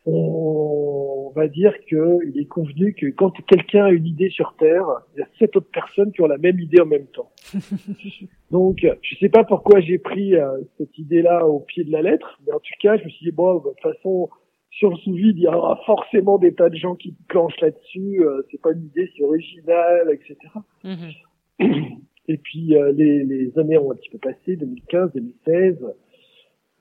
on 0.05 1.02
va 1.35 1.49
dire 1.49 1.73
qu'il 1.87 2.39
est 2.39 2.49
convenu 2.49 2.95
que 2.95 3.07
quand 3.07 3.31
quelqu'un 3.47 3.87
a 3.87 3.91
une 3.91 4.07
idée 4.07 4.31
sur 4.31 4.55
Terre, 4.59 4.87
il 5.15 5.21
y 5.21 5.23
a 5.23 5.29
sept 5.39 5.57
autres 5.57 5.71
personnes 5.73 6.13
qui 6.13 6.23
ont 6.23 6.27
la 6.27 6.39
même 6.39 6.59
idée 6.59 6.81
en 6.81 6.87
même 6.87 7.07
temps. 7.07 7.31
Donc, 8.51 8.87
je 9.03 9.17
sais 9.17 9.29
pas 9.29 9.45
pourquoi 9.45 9.81
j'ai 9.81 9.99
pris 9.99 10.35
euh, 10.35 10.59
cette 10.79 10.97
idée-là 10.99 11.47
au 11.47 11.61
pied 11.61 11.85
de 11.85 11.93
la 11.93 12.03
lettre, 12.03 12.39
mais 12.47 12.53
en 12.53 12.61
tout 12.61 12.75
cas, 12.81 12.97
je 12.97 13.05
me 13.05 13.09
suis 13.11 13.27
dit, 13.27 13.33
bon, 13.33 13.57
de 13.57 13.71
toute 13.71 13.81
façon, 13.81 14.31
sur 14.71 14.91
le 14.91 14.97
sous-vide, 14.97 15.37
il 15.37 15.43
y 15.43 15.47
aura 15.47 15.81
forcément 15.85 16.39
des 16.39 16.55
tas 16.55 16.71
de 16.71 16.77
gens 16.77 16.95
qui 16.95 17.15
planchent 17.29 17.61
là-dessus. 17.61 18.23
Euh, 18.25 18.43
c'est 18.51 18.61
pas 18.61 18.73
une 18.73 18.85
idée, 18.87 19.11
c'est 19.17 19.25
original, 19.25 20.11
etc. 20.13 20.37
Mm-hmm. 20.85 21.99
Et 22.29 22.39
puis 22.39 22.77
euh, 22.77 22.93
les, 22.93 23.25
les, 23.25 23.59
années 23.59 23.77
ont 23.79 23.91
un 23.93 23.95
petit 23.95 24.11
peu 24.11 24.19
passé, 24.19 24.57
2015, 24.57 25.13
2016. 25.15 25.77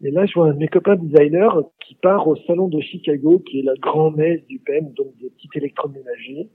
Et 0.03 0.11
là, 0.11 0.25
je 0.25 0.33
vois 0.33 0.49
un 0.49 0.53
de 0.53 0.57
mes 0.57 0.67
copains 0.67 0.95
designers 0.95 1.49
qui 1.79 1.95
part 1.95 2.27
au 2.27 2.35
salon 2.47 2.67
de 2.67 2.79
Chicago, 2.81 3.39
qui 3.39 3.59
est 3.59 3.63
la 3.63 3.75
grande 3.75 4.17
messe 4.17 4.45
du 4.47 4.59
PEM, 4.59 4.91
donc 4.93 5.15
des 5.21 5.29
petits 5.29 5.49
électroménagers. 5.55 6.49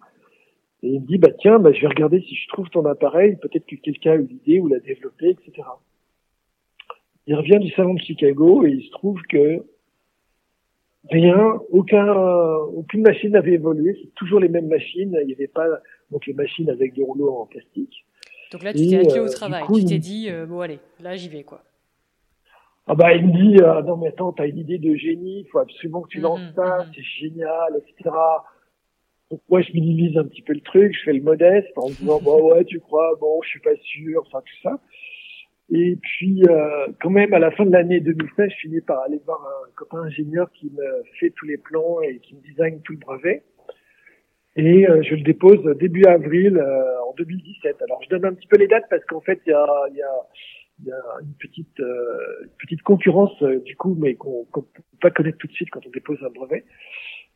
Et 0.82 0.88
il 0.88 1.00
me 1.00 1.06
dit, 1.06 1.18
bah 1.18 1.30
tiens, 1.38 1.58
bah, 1.58 1.72
je 1.72 1.80
vais 1.80 1.86
regarder 1.86 2.20
si 2.20 2.34
je 2.34 2.48
trouve 2.48 2.68
ton 2.70 2.84
appareil, 2.86 3.36
peut-être 3.36 3.66
que 3.66 3.76
quelqu'un 3.76 4.12
a 4.12 4.16
eu 4.16 4.26
l'idée 4.26 4.58
ou 4.60 4.68
l'a 4.68 4.80
développé, 4.80 5.30
etc. 5.30 5.68
Il 7.26 7.34
revient 7.34 7.58
du 7.58 7.70
salon 7.70 7.94
de 7.94 8.00
Chicago 8.00 8.64
et 8.66 8.70
il 8.70 8.84
se 8.84 8.90
trouve 8.90 9.20
que 9.28 9.64
Rien, 11.10 11.60
aucun, 11.70 12.12
aucune 12.74 13.02
machine 13.02 13.30
n'avait 13.30 13.52
évolué. 13.52 13.96
C'est 14.02 14.14
toujours 14.14 14.40
les 14.40 14.48
mêmes 14.48 14.66
machines. 14.66 15.16
Il 15.20 15.26
n'y 15.26 15.34
avait 15.34 15.46
pas 15.46 15.66
donc 16.10 16.26
les 16.26 16.34
machines 16.34 16.68
avec 16.68 16.94
des 16.94 17.02
rouleaux 17.02 17.30
en 17.30 17.46
plastique. 17.46 18.04
Donc 18.52 18.62
là, 18.62 18.72
tu 18.72 18.88
t'es 18.88 19.18
au 19.18 19.26
euh, 19.26 19.28
travail. 19.28 19.62
tu 19.72 19.84
t'es 19.84 19.98
dit 19.98 20.28
euh, 20.30 20.46
bon 20.46 20.60
allez, 20.60 20.78
là 21.00 21.16
j'y 21.16 21.28
vais 21.28 21.42
quoi. 21.42 21.62
Ah 22.86 22.94
bah 22.94 23.14
il 23.14 23.26
me 23.26 23.32
dit 23.32 23.62
euh, 23.62 23.82
non 23.82 23.96
mais 23.96 24.08
attends 24.08 24.32
t'as 24.32 24.46
une 24.46 24.58
idée 24.58 24.78
de 24.78 24.94
génie, 24.94 25.40
il 25.40 25.48
faut 25.50 25.58
absolument 25.58 26.02
que 26.02 26.08
tu 26.08 26.20
lances 26.20 26.40
mhm, 26.40 26.54
ça, 26.54 26.84
mhm. 26.84 26.92
c'est 26.94 27.02
génial, 27.02 27.76
etc. 27.76 28.10
Donc 29.30 29.40
moi 29.48 29.60
je 29.60 29.72
minimise 29.72 30.16
un 30.16 30.24
petit 30.24 30.42
peu 30.42 30.52
le 30.52 30.60
truc, 30.60 30.94
je 30.96 31.04
fais 31.04 31.12
le 31.12 31.22
modeste 31.22 31.72
en 31.76 31.88
disant 31.88 32.20
bon 32.20 32.52
ouais 32.52 32.64
tu 32.64 32.78
crois, 32.80 33.16
bon 33.20 33.40
je 33.42 33.48
suis 33.48 33.60
pas 33.60 33.76
sûr, 33.76 34.22
enfin 34.26 34.40
tout 34.40 34.62
ça. 34.62 34.80
Et 35.70 35.96
puis, 36.00 36.42
euh, 36.48 36.86
quand 37.00 37.10
même, 37.10 37.34
à 37.34 37.40
la 37.40 37.50
fin 37.50 37.66
de 37.66 37.72
l'année 37.72 38.00
2016, 38.00 38.50
je 38.50 38.56
finis 38.56 38.80
par 38.82 39.00
aller 39.00 39.20
voir 39.26 39.40
un 39.42 39.70
copain 39.74 39.98
ingénieur 40.02 40.48
qui 40.52 40.70
me 40.70 41.02
fait 41.18 41.30
tous 41.30 41.46
les 41.46 41.58
plans 41.58 42.00
et 42.02 42.20
qui 42.20 42.36
me 42.36 42.40
design 42.40 42.80
tout 42.82 42.92
le 42.92 42.98
brevet. 42.98 43.42
Et 44.54 44.88
euh, 44.88 45.02
je 45.02 45.16
le 45.16 45.22
dépose 45.22 45.62
début 45.78 46.04
avril 46.04 46.56
euh, 46.56 47.02
en 47.08 47.14
2017. 47.14 47.82
Alors, 47.82 48.00
je 48.04 48.08
donne 48.08 48.24
un 48.26 48.34
petit 48.34 48.46
peu 48.46 48.56
les 48.56 48.68
dates 48.68 48.86
parce 48.88 49.04
qu'en 49.06 49.20
fait, 49.20 49.40
il 49.46 49.50
y 49.50 49.52
a, 49.52 49.66
y, 49.92 50.02
a, 50.02 50.26
y 50.84 50.92
a, 50.92 51.02
une 51.22 51.34
petite, 51.34 51.78
une 51.78 52.50
petite 52.58 52.82
concurrence 52.82 53.42
du 53.64 53.76
coup, 53.76 53.96
mais 53.98 54.14
qu'on 54.14 54.46
ne 54.54 54.60
peut 54.60 54.82
pas 55.00 55.10
connaître 55.10 55.38
tout 55.38 55.46
de 55.46 55.52
suite 55.52 55.70
quand 55.70 55.86
on 55.86 55.90
dépose 55.90 56.18
un 56.22 56.30
brevet. 56.30 56.64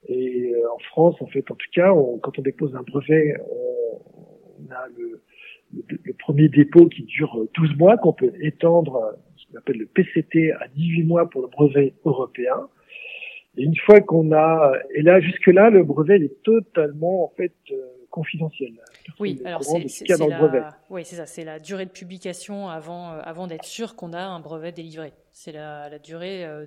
Et 0.08 0.52
en 0.72 0.78
France, 0.78 1.16
en 1.20 1.26
fait, 1.26 1.50
en 1.50 1.54
tout 1.54 1.70
cas, 1.72 1.92
quand 2.22 2.38
on 2.38 2.42
dépose 2.42 2.74
un 2.74 2.82
brevet, 2.82 3.34
on, 3.50 4.02
on 4.58 4.70
a 4.70 4.88
le 4.96 5.22
le, 5.72 6.12
premier 6.14 6.48
dépôt 6.48 6.86
qui 6.86 7.02
dure 7.02 7.46
12 7.54 7.76
mois, 7.76 7.96
qu'on 7.96 8.12
peut 8.12 8.32
étendre, 8.40 9.16
ce 9.36 9.46
qu'on 9.46 9.58
appelle 9.58 9.78
le 9.78 9.86
PCT, 9.86 10.52
à 10.52 10.68
18 10.68 11.04
mois 11.04 11.28
pour 11.28 11.42
le 11.42 11.48
brevet 11.48 11.94
européen. 12.04 12.68
Et 13.56 13.64
une 13.64 13.76
fois 13.76 14.00
qu'on 14.00 14.32
a, 14.32 14.72
et 14.94 15.02
là 15.02 15.20
jusque-là, 15.20 15.70
le 15.70 15.82
brevet 15.82 16.16
est 16.16 16.42
totalement 16.42 17.24
en 17.24 17.32
fait 17.36 17.54
euh, 17.72 17.76
confidentiel. 18.10 18.72
Oui, 19.18 19.40
alors 19.44 19.62
c'est 19.62 20.08
la, 20.08 20.78
oui, 20.90 21.04
c'est 21.04 21.16
ça, 21.16 21.26
c'est 21.26 21.44
la 21.44 21.58
durée 21.58 21.86
de 21.86 21.90
publication 21.90 22.68
avant 22.68 23.12
euh, 23.12 23.20
avant 23.22 23.46
d'être 23.46 23.64
sûr 23.64 23.96
qu'on 23.96 24.12
a 24.12 24.22
un 24.22 24.40
brevet 24.40 24.72
délivré. 24.72 25.12
C'est 25.32 25.52
la, 25.52 25.88
la 25.88 25.98
durée. 25.98 26.44
Euh, 26.44 26.66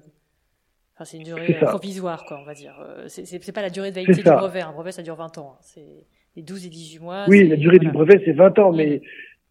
enfin, 0.95 1.05
c'est 1.05 1.17
une 1.17 1.23
durée 1.23 1.57
provisoire, 1.61 2.25
quoi, 2.25 2.39
on 2.39 2.45
va 2.45 2.53
dire. 2.53 2.75
C'est 3.07 3.53
pas 3.53 3.61
la 3.61 3.69
durée 3.69 3.91
de 3.91 3.95
validité 3.95 4.23
du 4.23 4.35
brevet. 4.35 4.61
Un 4.61 4.71
brevet, 4.71 4.91
ça 4.91 5.01
dure 5.01 5.15
20 5.15 5.37
ans. 5.37 5.55
Hein. 5.55 5.59
C'est 5.61 6.05
les 6.35 6.43
12 6.43 6.65
et 6.65 6.69
18 6.69 6.99
mois. 6.99 7.25
Oui, 7.27 7.47
la 7.47 7.55
durée 7.55 7.79
du 7.79 7.91
brevet, 7.91 8.21
c'est 8.25 8.33
20 8.33 8.59
ans, 8.59 8.71
mais 8.71 9.01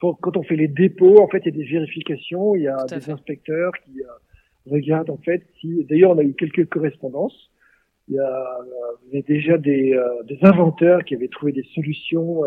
quand, 0.01 0.37
on 0.37 0.43
fait 0.43 0.57
les 0.57 0.69
dépôts, 0.69 1.21
en 1.21 1.29
fait, 1.29 1.39
il 1.45 1.47
y 1.47 1.49
a 1.49 1.59
des 1.59 1.71
vérifications, 1.71 2.57
il 2.57 2.63
y 2.63 2.69
a 2.69 2.85
des 2.87 3.11
inspecteurs 3.11 3.73
qui 3.85 4.01
euh, 4.01 4.71
regardent, 4.71 5.11
en 5.11 5.19
fait, 5.19 5.47
si... 5.61 5.85
D'ailleurs, 5.89 6.11
on 6.11 6.19
a 6.19 6.25
eu 6.25 6.35
quelques 6.35 6.69
correspondances. 6.69 7.51
Il 8.09 8.15
y 8.15 8.19
a, 8.19 8.23
euh, 8.23 8.97
il 9.09 9.17
y 9.17 9.19
a 9.19 9.23
déjà 9.23 9.59
des, 9.59 9.93
euh, 9.93 10.23
des, 10.25 10.39
inventeurs 10.43 11.05
qui 11.05 11.15
avaient 11.15 11.29
trouvé 11.29 11.53
des 11.53 11.65
solutions, 11.75 12.43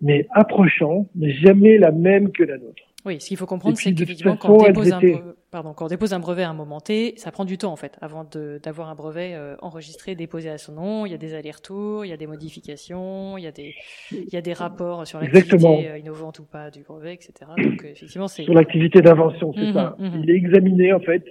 mais 0.00 0.26
approchant, 0.30 1.08
mais 1.14 1.32
jamais 1.32 1.78
la 1.78 1.90
même 1.90 2.30
que 2.30 2.44
la 2.44 2.58
nôtre. 2.58 2.82
Oui, 3.06 3.20
ce 3.20 3.28
qu'il 3.28 3.36
faut 3.36 3.46
comprendre, 3.46 3.76
c'est 3.76 3.94
qu'effectivement, 3.94 4.36
quand, 4.36 4.54
on 4.54 4.64
dépose 4.64 4.92
un 4.92 4.98
brevet, 4.98 5.22
pardon, 5.52 5.72
quand 5.72 5.84
on 5.84 5.88
dépose 5.88 6.12
un 6.12 6.18
brevet 6.18 6.42
à 6.42 6.50
un 6.50 6.54
moment 6.54 6.80
T, 6.80 7.14
ça 7.16 7.30
prend 7.30 7.44
du 7.44 7.56
temps 7.56 7.72
en 7.72 7.76
fait, 7.76 7.96
avant 8.00 8.28
d'avoir 8.62 8.88
un 8.88 8.96
brevet 8.96 9.34
euh, 9.34 9.54
enregistré, 9.60 10.16
déposé 10.16 10.50
à 10.50 10.58
son 10.58 10.72
nom. 10.72 11.06
Il 11.06 11.12
y 11.12 11.14
a 11.14 11.18
des 11.18 11.34
allers-retours, 11.34 12.04
il 12.04 12.08
y 12.08 12.12
a 12.12 12.16
des 12.16 12.26
modifications, 12.26 13.38
il 13.38 13.44
y 13.44 13.46
a 13.46 13.52
des, 13.52 13.74
il 14.10 14.32
y 14.32 14.36
a 14.36 14.40
des 14.40 14.52
rapports 14.52 15.06
sur 15.06 15.20
l'activité 15.20 15.88
euh, 15.88 15.98
innovante 15.98 16.40
ou 16.40 16.44
pas 16.44 16.70
du 16.70 16.82
brevet, 16.82 17.14
etc. 17.14 17.32
Donc 17.56 17.84
euh, 17.84 17.88
effectivement, 17.88 18.28
c'est 18.28 18.42
sur 18.42 18.54
l'activité 18.54 19.00
d'invention, 19.00 19.52
c'est 19.54 19.70
mmh, 19.70 19.74
ça. 19.74 19.96
Mmh. 19.98 20.20
Il 20.24 20.30
est 20.30 20.36
examiné 20.36 20.92
en 20.92 21.00
fait. 21.00 21.24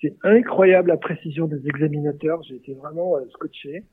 C'est 0.00 0.16
incroyable 0.22 0.88
la 0.88 0.96
précision 0.96 1.46
des 1.46 1.66
examinateurs. 1.68 2.42
J'ai 2.42 2.56
été 2.56 2.74
vraiment 2.74 3.16
scotché 3.32 3.84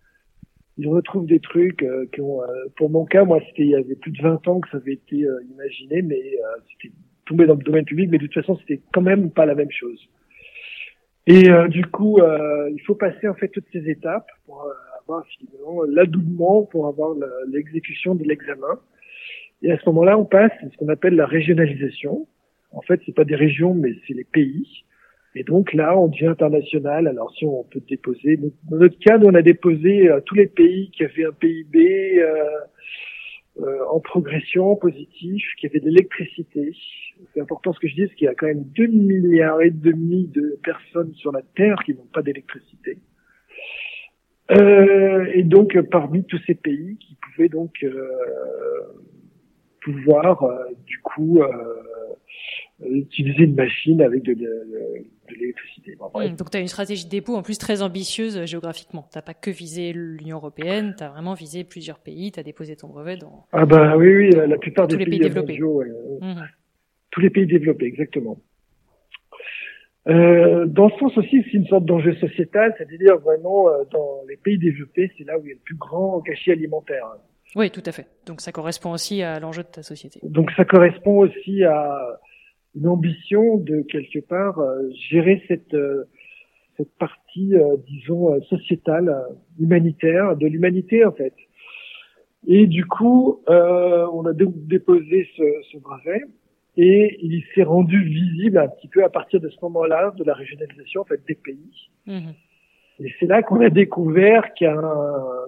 ils 0.77 0.87
retrouvent 0.87 1.25
des 1.25 1.39
trucs 1.39 1.83
euh, 1.83 2.05
qui 2.13 2.21
ont, 2.21 2.43
euh, 2.43 2.47
pour 2.75 2.89
mon 2.89 3.05
cas, 3.05 3.23
moi, 3.23 3.39
c'était 3.47 3.63
il 3.63 3.69
y 3.69 3.75
avait 3.75 3.95
plus 3.95 4.11
de 4.11 4.21
20 4.21 4.47
ans 4.47 4.59
que 4.59 4.69
ça 4.69 4.77
avait 4.77 4.93
été 4.93 5.23
euh, 5.23 5.39
imaginé, 5.51 6.01
mais 6.01 6.21
c'était 6.71 6.93
tombé 7.25 7.45
dans 7.45 7.55
le 7.55 7.63
domaine 7.63 7.85
public, 7.85 8.09
mais 8.11 8.19
de 8.19 8.27
toute 8.27 8.35
façon, 8.35 8.57
c'était 8.59 8.81
quand 8.93 9.01
même 9.01 9.31
pas 9.31 9.45
la 9.45 9.55
même 9.55 9.71
chose. 9.71 9.99
Et 11.25 11.49
du 11.67 11.83
coup, 11.83 12.21
il 12.21 12.81
faut 12.85 12.95
passer 12.95 13.27
en 13.27 13.33
fait 13.33 13.49
toutes 13.49 13.65
ces 13.73 13.89
étapes 13.89 14.29
pour 14.45 14.65
avoir 15.01 15.25
finalement 15.25 15.83
l'adoubement, 15.83 16.63
pour 16.63 16.87
avoir 16.87 17.15
l'exécution 17.49 18.15
de 18.15 18.23
l'examen. 18.23 18.79
Et 19.61 19.69
à 19.73 19.77
ce 19.77 19.85
moment-là, 19.87 20.17
on 20.17 20.23
passe 20.23 20.53
ce 20.61 20.77
qu'on 20.77 20.87
appelle 20.87 21.17
la 21.17 21.25
régionalisation. 21.25 22.25
En 22.71 22.79
fait, 22.79 23.01
c'est 23.05 23.13
pas 23.13 23.25
des 23.25 23.35
régions, 23.35 23.73
mais 23.73 23.93
c'est 24.07 24.13
les 24.13 24.23
pays. 24.23 24.85
Et 25.37 25.43
donc 25.43 25.73
là, 25.73 25.95
on 25.95 26.07
devient 26.07 26.27
international. 26.27 27.07
Alors 27.07 27.31
si 27.37 27.45
on 27.45 27.63
peut 27.63 27.81
déposer, 27.87 28.37
dans 28.37 28.77
notre 28.77 28.97
cas, 28.97 29.19
nous, 29.19 29.27
on 29.27 29.35
a 29.35 29.43
déposé 29.43 30.09
euh, 30.09 30.19
tous 30.25 30.33
les 30.33 30.47
pays 30.47 30.89
qui 30.89 31.03
avaient 31.03 31.25
un 31.25 31.31
PIB 31.31 32.19
euh, 32.19 32.43
euh, 33.59 33.85
en 33.91 33.99
progression 33.99 34.75
positif, 34.75 35.45
qui 35.59 35.67
avaient 35.67 35.79
de 35.79 35.85
l'électricité. 35.85 36.75
C'est 37.33 37.41
important 37.41 37.71
ce 37.71 37.79
que 37.79 37.87
je 37.87 37.93
dis, 37.93 38.01
parce 38.05 38.15
qu'il 38.15 38.25
y 38.25 38.29
a 38.29 38.33
quand 38.33 38.47
même 38.47 38.63
2 38.63 38.87
milliards 38.87 39.61
et 39.61 39.69
demi 39.69 40.27
de 40.27 40.59
personnes 40.63 41.13
sur 41.13 41.31
la 41.31 41.43
Terre 41.55 41.77
qui 41.85 41.93
n'ont 41.93 42.09
pas 42.11 42.23
d'électricité. 42.23 42.97
Euh, 44.49 45.27
et 45.35 45.43
donc 45.43 45.79
parmi 45.91 46.23
tous 46.23 46.41
ces 46.47 46.55
pays 46.55 46.97
qui 46.97 47.15
pouvaient 47.21 47.49
donc 47.49 47.85
pouvoir 49.93 50.49
du 50.85 50.99
coup 50.99 51.41
utiliser 52.81 53.43
une 53.43 53.55
machine 53.55 54.01
avec 54.01 54.23
de, 54.23 54.33
l'électricité. 55.35 55.95
Mmh, 55.95 56.35
donc 56.35 56.51
tu 56.51 56.57
as 56.57 56.61
une 56.61 56.67
stratégie 56.67 57.05
de 57.05 57.09
dépôt 57.09 57.35
en 57.35 57.41
plus 57.41 57.57
très 57.57 57.81
ambitieuse 57.81 58.37
euh, 58.37 58.45
géographiquement. 58.45 59.07
Tu 59.11 59.19
pas 59.21 59.33
que 59.33 59.51
visé 59.51 59.93
l'Union 59.93 60.37
européenne, 60.37 60.95
tu 60.97 61.03
as 61.03 61.09
vraiment 61.09 61.33
visé 61.33 61.63
plusieurs 61.63 61.99
pays, 61.99 62.31
tu 62.31 62.39
as 62.39 62.43
déposé 62.43 62.75
ton 62.75 62.87
brevet 62.87 63.17
dans... 63.17 63.45
Ah 63.51 63.65
bah 63.65 63.97
oui, 63.97 64.15
oui, 64.15 64.29
la, 64.29 64.57
plupart 64.57 64.87
des 64.87 64.97
pays, 64.97 65.19
développés. 65.19 65.59
Mmh. 65.59 66.33
Tous 67.11 67.21
les 67.21 67.29
pays 67.29 67.45
développés, 67.45 67.85
exactement. 67.85 68.37
Euh, 70.07 70.65
dans 70.65 70.89
ce 70.89 70.99
sens 70.99 71.17
aussi, 71.17 71.43
c'est 71.43 71.57
une 71.57 71.67
sorte 71.67 71.85
d'enjeu 71.85 72.15
sociétal, 72.15 72.73
c'est-à-dire 72.77 73.17
vraiment 73.17 73.67
euh, 73.67 73.83
dans 73.91 74.21
les 74.29 74.37
pays 74.37 74.57
développés, 74.57 75.11
c'est 75.17 75.25
là 75.25 75.37
où 75.37 75.41
il 75.43 75.49
y 75.49 75.51
a 75.51 75.55
le 75.55 75.61
plus 75.65 75.75
grand 75.75 76.19
gâchis 76.19 76.51
alimentaire. 76.51 77.05
Oui, 77.57 77.71
tout 77.71 77.81
à 77.87 77.91
fait. 77.91 78.05
Donc 78.27 78.39
ça 78.39 78.51
correspond 78.51 78.91
aussi 78.91 79.23
à 79.23 79.39
l'enjeu 79.39 79.63
de 79.63 79.67
ta 79.67 79.81
société. 79.81 80.19
Donc 80.21 80.51
ça 80.51 80.63
correspond 80.63 81.17
aussi 81.17 81.63
à 81.63 82.19
une 82.75 82.87
ambition 82.87 83.57
de 83.57 83.81
quelque 83.81 84.19
part 84.19 84.59
euh, 84.59 84.89
gérer 85.09 85.43
cette 85.47 85.73
euh, 85.73 86.03
cette 86.77 86.95
partie, 86.99 87.55
euh, 87.55 87.75
disons, 87.87 88.39
sociétale, 88.43 89.11
humanitaire, 89.59 90.35
de 90.35 90.45
l'humanité 90.45 91.03
en 91.03 91.11
fait. 91.11 91.33
Et 92.45 92.67
du 92.67 92.85
coup, 92.85 93.41
on 93.47 94.25
a 94.25 94.33
déposé 94.33 95.27
ce, 95.35 95.43
ce, 95.71 95.77
brevet 95.79 96.21
et 96.77 97.17
il 97.23 97.43
s'est 97.55 97.63
rendu 97.63 98.03
visible 98.03 98.59
un 98.59 98.67
petit 98.67 98.87
peu 98.87 99.03
à 99.03 99.09
partir 99.09 99.41
de 99.41 99.49
ce 99.49 99.57
moment-là 99.63 100.13
de 100.15 100.23
la 100.23 100.35
régionalisation 100.35 101.01
en 101.01 101.05
fait 101.05 101.19
des 101.27 101.33
pays. 101.33 101.89
Mmh. 102.05 102.29
Et 102.99 103.13
c'est 103.19 103.27
là 103.27 103.43
qu'on 103.43 103.61
a 103.61 103.69
découvert 103.69 104.53
qu'un 104.53 104.81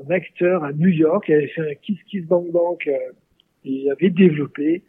acteur 0.10 0.64
à 0.64 0.72
New 0.74 0.90
York 0.90 1.30
avait 1.30 1.48
fait 1.48 1.72
un 1.72 1.76
Kiss 1.76 2.02
Kiss 2.04 2.26
Bank 2.26 2.52
Bank 2.52 2.88
euh, 2.88 2.98
et 3.66 3.90
avait 3.92 4.10
développé 4.10 4.84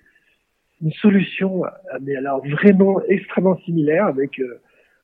une 0.82 0.92
solution, 0.92 1.62
mais 2.00 2.16
alors 2.16 2.46
vraiment 2.46 3.02
extrêmement 3.02 3.58
similaire 3.58 4.06
avec, 4.06 4.38
euh, 4.40 4.60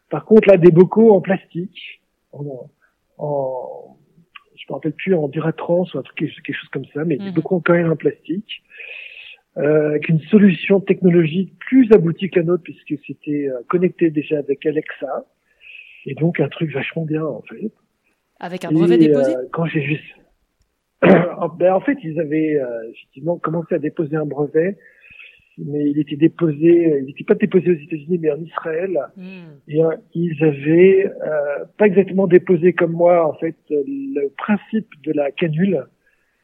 par 0.09 0.25
contre 0.25 0.49
là 0.49 0.57
des 0.57 0.71
bocaux 0.71 1.13
en 1.13 1.21
plastique, 1.21 2.01
en, 2.33 2.71
en 3.19 3.97
je 4.57 4.65
me 4.73 4.75
rappelle 4.75 4.93
plus 4.93 5.15
en 5.15 5.29
Duratrans 5.29 5.85
ou 5.95 5.99
un 5.99 6.03
truc 6.03 6.17
quelque 6.17 6.53
chose 6.53 6.69
comme 6.71 6.87
ça, 6.93 7.05
mais 7.05 7.17
des 7.17 7.25
mhm. 7.25 7.35
bocaux 7.35 7.63
quand 7.65 7.75
même 7.75 7.91
en 7.91 7.97
plastique, 7.97 8.63
euh, 9.59 9.91
avec 9.91 10.09
une 10.09 10.21
solution 10.23 10.81
technologique 10.81 11.57
plus 11.59 11.91
aboutie 11.93 12.31
que 12.31 12.41
la 12.41 12.47
nôtre 12.47 12.63
puisque 12.65 13.01
c'était 13.07 13.49
euh, 13.49 13.61
connecté 13.69 14.11
déjà 14.11 14.39
avec 14.39 14.67
Alexa, 14.67 15.25
et 16.07 16.15
donc 16.15 16.41
un 16.41 16.49
truc 16.49 16.73
vachement 16.73 17.05
bien 17.05 17.25
en 17.25 17.43
fait. 17.43 17.71
Avec 18.41 18.65
un 18.65 18.73
brevet 18.73 18.99
déposé. 18.99 19.35
Euh, 19.35 19.49
quand 19.53 19.67
j'ai 19.67 19.83
juste, 19.83 20.05
ben, 21.03 21.73
en 21.73 21.81
fait 21.81 21.99
ils 22.03 22.19
avaient 22.19 22.59
effectivement 22.93 23.39
commencé 23.39 23.75
à 23.75 23.79
déposer 23.79 24.17
un 24.17 24.27
brevet 24.27 24.77
mais 25.59 25.91
il 25.91 25.99
était 25.99 26.17
déposé, 26.17 26.99
il 27.01 27.07
n'était 27.07 27.25
pas 27.25 27.35
déposé 27.35 27.71
aux 27.71 27.75
États-Unis, 27.75 28.19
mais 28.19 28.31
en 28.31 28.41
Israël. 28.41 28.99
Hmm. 29.17 29.57
Et 29.69 29.83
euh, 29.83 29.97
ils 30.15 30.45
avaient 30.45 31.07
euh, 31.07 31.65
pas 31.79 31.87
exactement 31.87 32.27
déposé 32.27 32.73
comme 32.73 32.93
moi, 32.93 33.27
en 33.27 33.35
fait, 33.35 33.57
le 33.71 34.29
principe 34.37 34.89
de 35.05 35.13
la 35.13 35.31
canule, 35.31 35.87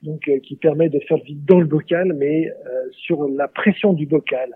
donc 0.02 0.28
euh, 0.28 0.38
qui 0.40 0.56
permet 0.56 0.88
de 0.88 0.98
faire 1.00 1.18
le 1.18 1.24
vide 1.24 1.44
dans 1.44 1.60
le 1.60 1.66
bocal, 1.66 2.14
mais 2.14 2.48
euh, 2.48 2.88
sur 2.92 3.28
la 3.28 3.48
pression 3.48 3.92
du 3.92 4.06
bocal. 4.06 4.50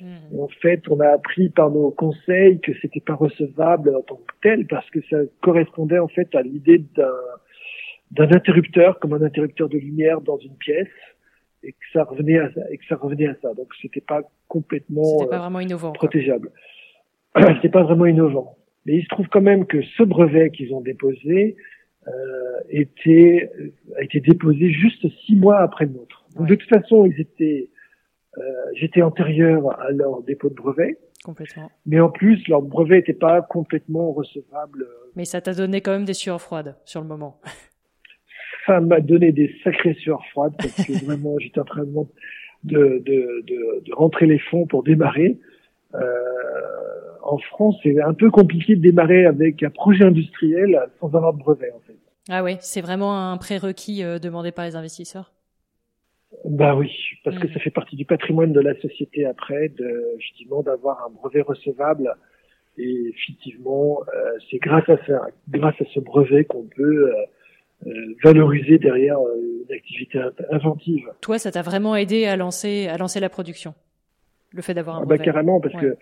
Hmm. 0.00 0.40
En 0.40 0.48
fait, 0.48 0.82
on 0.88 1.00
a 1.00 1.08
appris 1.08 1.48
par 1.48 1.70
nos 1.70 1.90
conseils 1.90 2.60
que 2.60 2.72
c'était 2.80 3.00
pas 3.00 3.14
recevable 3.14 3.94
en 3.96 4.02
tant 4.02 4.16
que 4.16 4.34
tel, 4.42 4.66
parce 4.66 4.88
que 4.90 5.00
ça 5.10 5.16
correspondait 5.40 5.98
en 5.98 6.08
fait 6.08 6.34
à 6.34 6.42
l'idée 6.42 6.78
d'un 6.96 7.10
d'un 8.10 8.30
interrupteur, 8.32 8.98
comme 9.00 9.12
un 9.12 9.22
interrupteur 9.22 9.68
de 9.68 9.76
lumière 9.76 10.22
dans 10.22 10.38
une 10.38 10.56
pièce 10.56 10.88
et 11.62 11.72
que 11.72 11.84
ça 11.92 12.04
revenait 12.04 12.38
à 12.38 12.50
ça, 12.52 12.60
et 12.70 12.78
que 12.78 12.86
ça 12.86 12.96
revenait 12.96 13.28
à 13.28 13.34
ça. 13.42 13.52
Donc 13.54 13.68
c'était 13.82 14.00
pas 14.00 14.22
complètement 14.46 15.26
pas 15.26 15.38
vraiment 15.38 15.60
innovant, 15.60 15.92
protégeable. 15.92 16.50
c'était 17.56 17.68
pas 17.68 17.82
vraiment 17.82 18.06
innovant. 18.06 18.56
Mais 18.86 18.96
il 18.96 19.02
se 19.02 19.08
trouve 19.08 19.28
quand 19.28 19.42
même 19.42 19.66
que 19.66 19.82
ce 19.82 20.02
brevet 20.02 20.50
qu'ils 20.50 20.72
ont 20.72 20.80
déposé 20.80 21.56
euh, 22.06 22.10
était 22.70 23.50
a 23.96 24.02
été 24.02 24.20
déposé 24.20 24.70
juste 24.70 25.06
six 25.26 25.36
mois 25.36 25.58
après 25.58 25.84
le 25.84 25.92
nôtre. 25.92 26.24
Donc 26.36 26.48
de 26.48 26.54
toute 26.54 26.68
façon, 26.68 27.04
ils 27.04 27.20
étaient 27.20 27.68
euh, 27.68 27.77
j'étais 28.74 29.02
antérieur 29.02 29.78
à 29.80 29.90
leur 29.90 30.22
dépôt 30.22 30.48
de 30.48 30.54
brevet. 30.54 30.98
Complètement. 31.24 31.70
Mais 31.84 32.00
en 32.00 32.10
plus, 32.10 32.46
leur 32.48 32.62
brevet 32.62 32.96
n'était 32.96 33.12
pas 33.12 33.42
complètement 33.42 34.12
recevable. 34.12 34.86
Mais 35.16 35.24
ça 35.24 35.40
t'a 35.40 35.52
donné 35.52 35.80
quand 35.80 35.92
même 35.92 36.04
des 36.04 36.14
sueurs 36.14 36.40
froides 36.40 36.76
sur 36.84 37.00
le 37.00 37.06
moment. 37.06 37.40
ça 38.68 38.80
m'a 38.80 39.00
donné 39.00 39.32
des 39.32 39.52
sacrées 39.64 39.94
sueurs 39.94 40.24
froides 40.30 40.54
parce 40.58 40.86
que 40.86 40.92
vraiment 41.04 41.38
j'étais 41.38 41.58
en 41.58 41.64
train 41.64 41.84
de, 41.84 42.06
de, 42.64 43.02
de, 43.04 43.82
de, 43.84 43.94
rentrer 43.94 44.26
les 44.26 44.38
fonds 44.38 44.66
pour 44.66 44.84
démarrer. 44.84 45.38
Euh, 45.94 45.98
en 47.22 47.38
France, 47.38 47.76
c'est 47.82 48.00
un 48.00 48.14
peu 48.14 48.30
compliqué 48.30 48.76
de 48.76 48.82
démarrer 48.82 49.26
avec 49.26 49.62
un 49.62 49.70
projet 49.70 50.04
industriel 50.04 50.80
sans 51.00 51.14
avoir 51.14 51.32
de 51.32 51.38
brevet 51.38 51.72
en 51.74 51.80
fait. 51.80 51.96
Ah 52.30 52.44
oui, 52.44 52.56
c'est 52.60 52.82
vraiment 52.82 53.30
un 53.30 53.38
prérequis 53.38 54.04
euh, 54.04 54.18
demandé 54.18 54.52
par 54.52 54.66
les 54.66 54.76
investisseurs. 54.76 55.32
Bah 56.44 56.76
oui, 56.76 56.90
parce 57.24 57.38
que 57.38 57.46
mmh. 57.46 57.52
ça 57.54 57.60
fait 57.60 57.70
partie 57.70 57.96
du 57.96 58.04
patrimoine 58.04 58.52
de 58.52 58.60
la 58.60 58.78
société 58.80 59.24
après, 59.24 59.68
de, 59.70 60.04
justement 60.18 60.62
d'avoir 60.62 61.04
un 61.06 61.10
brevet 61.10 61.40
recevable. 61.40 62.14
Et 62.76 63.08
effectivement, 63.08 64.00
euh, 64.14 64.30
c'est 64.50 64.58
grâce 64.58 64.88
à 64.88 64.98
ça, 65.06 65.26
grâce 65.48 65.74
à 65.80 65.84
ce 65.92 66.00
brevet 66.00 66.44
qu'on 66.44 66.64
peut 66.64 67.10
euh, 67.10 67.14
euh, 67.86 68.14
valoriser 68.22 68.78
derrière 68.78 69.18
euh, 69.18 69.64
une 69.68 69.74
activité 69.74 70.20
inventive. 70.50 71.10
Toi, 71.20 71.38
ça 71.38 71.50
t'a 71.50 71.62
vraiment 71.62 71.96
aidé 71.96 72.26
à 72.26 72.36
lancer, 72.36 72.86
à 72.88 72.96
lancer 72.98 73.20
la 73.20 73.28
production, 73.28 73.74
le 74.52 74.62
fait 74.62 74.74
d'avoir 74.74 74.96
un 74.96 75.02
ah 75.02 75.06
bah 75.06 75.18
carrément, 75.18 75.60
parce 75.60 75.74
que 75.80 75.96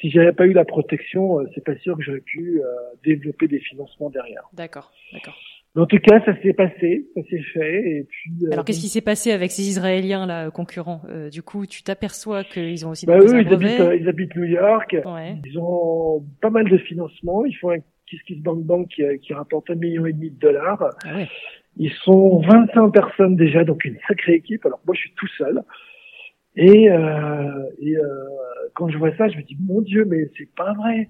si 0.00 0.10
j'avais 0.10 0.32
pas 0.32 0.46
eu 0.46 0.52
la 0.52 0.64
protection, 0.64 1.40
euh, 1.40 1.44
c'est 1.54 1.64
pas 1.64 1.76
sûr 1.76 1.96
que 1.96 2.02
j'aurais 2.02 2.20
pu 2.20 2.60
développer 3.04 3.48
des 3.48 3.60
financements 3.60 4.10
derrière. 4.10 4.48
D'accord, 4.52 4.92
d'accord. 5.12 5.38
En 5.78 5.86
tout 5.86 5.98
cas, 5.98 6.20
ça 6.24 6.34
s'est 6.42 6.52
passé, 6.52 7.06
ça 7.14 7.22
s'est 7.30 7.42
fait, 7.54 7.90
et 7.90 8.06
puis. 8.08 8.32
Alors, 8.52 8.64
qu'est-ce 8.64 8.80
qui 8.80 8.88
s'est 8.88 9.00
passé 9.00 9.32
avec 9.32 9.50
ces 9.50 9.68
Israéliens 9.68 10.26
là 10.26 10.50
concurrents 10.50 11.02
Du 11.32 11.42
coup, 11.42 11.66
tu 11.66 11.82
t'aperçois 11.82 12.44
qu'ils 12.44 12.86
ont 12.86 12.90
aussi. 12.90 13.06
Bah 13.06 13.18
eux, 13.18 13.40
ils 13.40 13.52
habitent, 13.52 13.82
ils 14.00 14.08
habitent 14.08 14.36
New 14.36 14.44
York. 14.44 14.96
Ils 15.44 15.58
ont 15.58 16.24
pas 16.40 16.50
mal 16.50 16.68
de 16.68 16.78
financement. 16.78 17.44
Ils 17.44 17.54
font 17.54 17.70
un 17.70 17.78
Kiss 18.08 18.38
Bank 18.38 18.62
Bank 18.64 18.88
qui, 18.88 19.02
qui 19.20 19.34
rapporte 19.34 19.70
un 19.70 19.74
million 19.74 20.06
et 20.06 20.12
demi 20.12 20.30
de 20.30 20.38
dollars. 20.38 20.90
Ah 21.04 21.20
Ils 21.76 21.92
sont 22.04 22.40
25 22.40 22.90
personnes 22.90 23.36
déjà, 23.36 23.64
donc 23.64 23.84
une 23.84 23.98
sacrée 24.06 24.34
équipe. 24.34 24.64
Alors 24.66 24.80
moi, 24.86 24.94
je 24.94 25.00
suis 25.00 25.12
tout 25.16 25.28
seul. 25.36 25.62
Et, 26.56 26.90
euh, 26.90 27.62
et 27.80 27.96
euh, 27.96 28.04
quand 28.74 28.88
je 28.88 28.98
vois 28.98 29.14
ça, 29.16 29.28
je 29.28 29.36
me 29.36 29.42
dis 29.42 29.56
mon 29.60 29.80
Dieu, 29.80 30.04
mais 30.04 30.28
c'est 30.36 30.52
pas 30.56 30.72
vrai. 30.74 31.08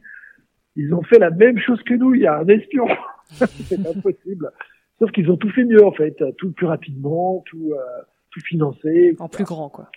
Ils 0.79 0.95
ont 0.95 1.03
fait 1.03 1.19
la 1.19 1.31
même 1.31 1.59
chose 1.59 1.83
que 1.83 1.95
nous. 1.95 2.15
Il 2.15 2.23
y 2.23 2.27
a 2.27 2.39
un 2.39 2.47
espion. 2.47 2.87
c'est 3.31 3.87
impossible. 3.87 4.51
Sauf 4.99 5.11
qu'ils 5.13 5.31
ont 5.31 5.37
tout 5.37 5.51
fait 5.51 5.65
mieux 5.65 5.85
en 5.85 5.93
fait, 5.93 6.17
tout 6.39 6.53
plus 6.53 6.67
rapidement, 6.67 7.43
tout 7.47 7.73
euh, 7.73 8.03
tout 8.31 8.41
financé. 8.41 9.15
En 9.19 9.29
plus 9.29 9.45
grand 9.45 9.69
quoi. 9.69 9.91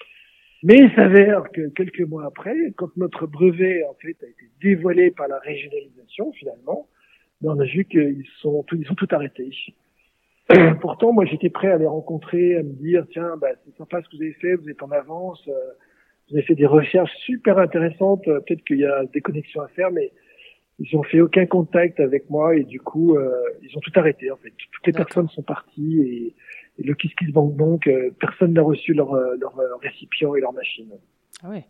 Mais 0.64 0.76
il 0.76 0.92
s'avère 0.96 1.50
que 1.52 1.70
quelques 1.70 2.02
mois 2.02 2.26
après, 2.26 2.56
quand 2.78 2.96
notre 2.98 3.26
brevet 3.26 3.84
en 3.90 3.96
fait 3.96 4.16
a 4.22 4.28
été 4.28 4.52
dévoilé 4.62 5.10
par 5.10 5.28
la 5.28 5.40
régionalisation 5.40 6.32
finalement, 6.34 6.88
ben, 7.42 7.54
on 7.56 7.60
a 7.60 7.66
vu 7.66 7.86
qu'ils 7.86 8.26
sont 8.42 8.64
ils 8.74 8.86
sont 8.86 8.96
tout 8.96 9.08
arrêtés. 9.12 9.52
Pourtant, 10.82 11.14
moi 11.14 11.26
j'étais 11.26 11.50
prêt 11.50 11.72
à 11.72 11.78
les 11.78 11.88
rencontrer, 11.88 12.58
à 12.58 12.64
me 12.64 12.74
dire 12.74 13.06
tiens, 13.12 13.38
bah, 13.38 13.48
c'est 13.66 13.76
sympa 13.78 14.02
ce 14.04 14.10
que 14.10 14.18
vous 14.18 14.24
avez 14.24 14.34
fait, 14.34 14.56
vous 14.56 14.70
êtes 14.70 14.84
en 14.84 14.92
avance, 14.92 15.42
euh, 15.48 15.52
vous 16.30 16.38
avez 16.38 16.46
fait 16.46 16.56
des 16.56 16.68
recherches 16.68 17.16
super 17.26 17.58
intéressantes, 17.58 18.28
euh, 18.28 18.40
peut-être 18.42 18.64
qu'il 18.66 18.80
y 18.80 18.86
a 18.86 19.04
des 19.06 19.22
connexions 19.22 19.62
à 19.62 19.68
faire, 19.70 19.90
mais 19.90 20.12
ils 20.80 20.98
ont 20.98 21.04
fait 21.04 21.22
aucun 21.22 21.46
contact 21.46 22.00
avec 22.00 22.30
moi 22.30 22.56
et 22.56 22.64
du 22.64 22.80
coup 22.80 23.16
euh, 23.16 23.32
ils 23.62 23.76
ont 23.78 23.82
tout 23.82 23.92
arrêté 23.96 24.32
en 24.32 24.38
fait. 24.38 24.50
Toutes 24.50 24.88
les 24.88 24.94
personnes 24.94 25.30
sont 25.30 25.44
parties 25.44 26.00
et 26.02 26.36
et 26.80 26.84
le 26.84 26.94
Kiss 26.96 27.14
Kiss 27.16 27.32
Bank 27.32 27.56
donc 27.56 27.88
euh, 27.88 28.12
personne 28.20 28.54
n'a 28.54 28.62
reçu 28.62 28.94
leur, 28.94 29.14
euh, 29.14 29.36
leur, 29.40 29.58
euh, 29.60 29.76
récipient 29.82 30.36
et 30.36 30.42
leur 30.42 30.54
machine. 30.54 30.90
Ah 31.44 31.50
ouais. 31.50 31.66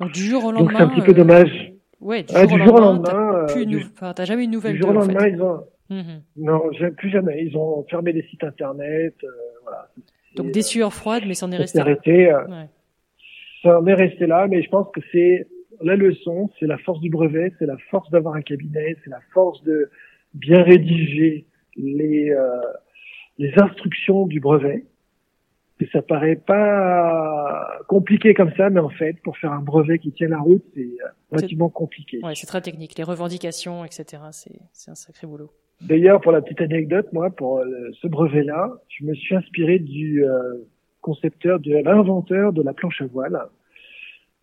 Donc 0.00 0.12
du 0.12 0.22
jour 0.22 0.44
au 0.44 0.52
lendemain. 0.52 0.70
Donc 0.70 0.78
c'est 0.78 0.84
un 0.84 0.88
petit 0.88 1.06
peu 1.06 1.14
dommage. 1.14 1.72
Ouais, 2.00 2.22
du, 2.22 2.34
ah, 2.34 2.46
jour, 2.46 2.74
au 2.74 2.80
lendemain. 2.80 3.46
T'as 4.14 4.24
jamais 4.24 4.42
eu 4.42 4.44
une 4.44 4.50
nouvelle. 4.50 4.74
Du 4.74 4.80
jour 4.80 4.90
au 4.90 4.92
lendemain, 4.92 5.26
ils 5.26 5.40
ont. 5.40 5.60
Mhm. 5.90 6.22
Non, 6.36 6.62
plus 6.96 7.10
jamais. 7.10 7.44
Ils 7.44 7.56
ont 7.56 7.84
fermé 7.88 8.12
les 8.12 8.22
sites 8.28 8.44
internet. 8.44 9.14
voilà. 9.62 9.88
Donc 10.36 10.50
des 10.50 10.62
sueurs 10.62 10.92
froides, 10.92 11.24
mais 11.26 11.34
ça 11.34 11.46
en 11.46 11.52
est 11.52 11.56
resté. 11.56 11.78
Arrêté. 11.78 12.32
Ouais. 12.32 12.68
Ça 13.62 13.80
en 13.80 13.86
est 13.86 13.94
resté 13.94 14.26
là, 14.26 14.46
mais 14.48 14.62
je 14.62 14.68
pense 14.68 14.88
que 14.92 15.00
c'est 15.12 15.46
la 15.82 15.96
leçon, 15.96 16.50
c'est 16.58 16.66
la 16.66 16.78
force 16.78 17.00
du 17.00 17.10
brevet, 17.10 17.52
c'est 17.58 17.66
la 17.66 17.76
force 17.90 18.10
d'avoir 18.10 18.34
un 18.34 18.42
cabinet, 18.42 18.96
c'est 19.04 19.10
la 19.10 19.20
force 19.32 19.62
de 19.62 19.90
bien 20.34 20.62
rédiger 20.62 21.46
les 21.76 22.30
euh, 22.30 22.60
les 23.38 23.52
instructions 23.56 24.26
du 24.26 24.40
brevet. 24.40 24.84
Et 25.80 25.88
ça 25.92 26.02
paraît 26.02 26.36
pas 26.36 27.68
compliqué 27.88 28.32
comme 28.32 28.52
ça, 28.56 28.70
mais 28.70 28.80
en 28.80 28.90
fait, 28.90 29.14
pour 29.24 29.36
faire 29.36 29.52
un 29.52 29.60
brevet 29.60 29.98
qui 29.98 30.12
tient 30.12 30.28
la 30.28 30.38
route, 30.38 30.62
c'est 30.74 30.80
euh, 30.80 31.08
relativement 31.30 31.68
compliqué. 31.68 32.20
Ouais, 32.22 32.34
c'est 32.34 32.46
très 32.46 32.60
technique. 32.60 32.96
Les 32.96 33.02
revendications, 33.02 33.84
etc., 33.84 34.22
c'est, 34.30 34.60
c'est 34.72 34.92
un 34.92 34.94
sacré 34.94 35.26
boulot. 35.26 35.50
D'ailleurs, 35.80 36.20
pour 36.20 36.32
la 36.32 36.40
petite 36.40 36.60
anecdote, 36.60 37.12
moi, 37.12 37.30
pour 37.30 37.58
euh, 37.58 37.66
ce 38.00 38.06
brevet-là, 38.06 38.72
je 38.88 39.04
me 39.04 39.14
suis 39.14 39.34
inspiré 39.34 39.78
du 39.80 40.24
euh, 40.24 40.64
concepteur, 41.00 41.58
de 41.58 41.72
l'inventeur 41.72 42.52
de 42.52 42.62
la 42.62 42.72
planche 42.72 43.02
à 43.02 43.06
voile. 43.06 43.38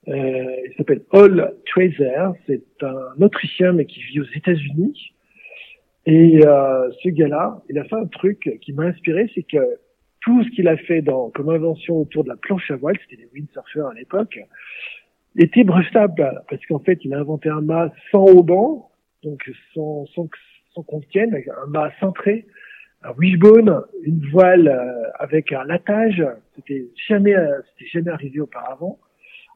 Euh, 0.08 0.56
il 0.66 0.74
s'appelle 0.78 1.04
Hall 1.12 1.56
Tracer. 1.66 2.32
C'est 2.48 2.64
un 2.82 3.22
Autrichien, 3.22 3.74
mais 3.74 3.86
qui 3.86 4.02
vit 4.02 4.20
aux 4.20 4.36
États-Unis. 4.36 5.14
Et 6.06 6.46
euh, 6.46 6.90
ce 7.04 7.10
gars-là, 7.10 7.62
il 7.70 7.78
a 7.78 7.84
fait 7.84 7.96
un 7.96 8.08
truc 8.08 8.58
qui 8.62 8.74
m'a 8.74 8.84
inspiré, 8.84 9.30
c'est 9.36 9.44
que 9.44 9.78
tout 10.22 10.44
ce 10.44 10.50
qu'il 10.50 10.68
a 10.68 10.78
fait 10.78 11.02
dans, 11.02 11.30
comme 11.30 11.50
invention 11.50 11.98
autour 11.98 12.24
de 12.24 12.30
la 12.30 12.36
planche 12.36 12.70
à 12.72 12.76
voile, 12.76 12.98
c'était 13.02 13.22
des 13.22 13.30
windsurfers 13.34 13.88
à 13.88 13.94
l'époque, 13.94 14.40
était 15.38 15.64
brevetable 15.64 16.44
parce 16.50 16.66
qu'en 16.66 16.80
fait, 16.80 17.00
il 17.04 17.14
a 17.14 17.20
inventé 17.20 17.50
un 17.50 17.62
mât 17.62 17.92
sans 18.12 18.26
haubans, 18.26 18.90
donc 19.24 19.50
sans, 19.74 20.06
sans, 20.08 20.28
sans 20.74 20.84
qu'on 20.84 21.02
tienne, 21.02 21.36
un 21.36 21.68
mât 21.68 21.92
cintré, 22.00 22.48
un 23.04 23.14
wishbone, 23.14 23.82
une 24.04 24.26
voile 24.32 24.68
euh, 24.68 25.10
avec 25.20 25.52
un 25.52 25.64
latage. 25.66 26.24
C'était 26.56 26.88
jamais, 27.08 27.36
euh, 27.36 27.60
c'était 27.70 27.90
jamais 27.90 28.12
arrivé 28.12 28.40
auparavant. 28.40 29.00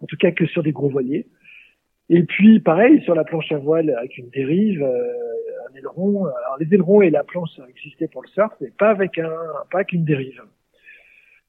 En 0.06 0.08
tout 0.08 0.18
cas 0.18 0.30
que 0.30 0.46
sur 0.46 0.62
des 0.62 0.72
gros 0.72 0.88
voiliers. 0.88 1.26
Et 2.10 2.22
puis, 2.22 2.60
pareil, 2.60 3.02
sur 3.02 3.15
la 3.15 3.24
planche 3.24 3.52
à 3.52 3.58
voile 3.58 3.89
avec 3.89 4.20
une 4.20 4.30
dérive, 4.30 4.84
euh, 4.84 5.13
un 5.68 5.76
aileron. 5.76 6.26
Alors, 6.26 6.58
les 6.60 6.72
ailerons 6.76 7.02
et 7.02 7.10
la 7.10 7.24
planche 7.24 7.50
existaient 7.68 8.08
pour 8.08 8.22
le 8.22 8.28
surf, 8.28 8.54
mais 8.62 8.70
pas 8.78 8.91
avec 8.91 9.18
un, 9.18 9.34
pas 9.72 9.80
avec 9.80 9.94
une 9.94 10.06
dérive. 10.06 10.44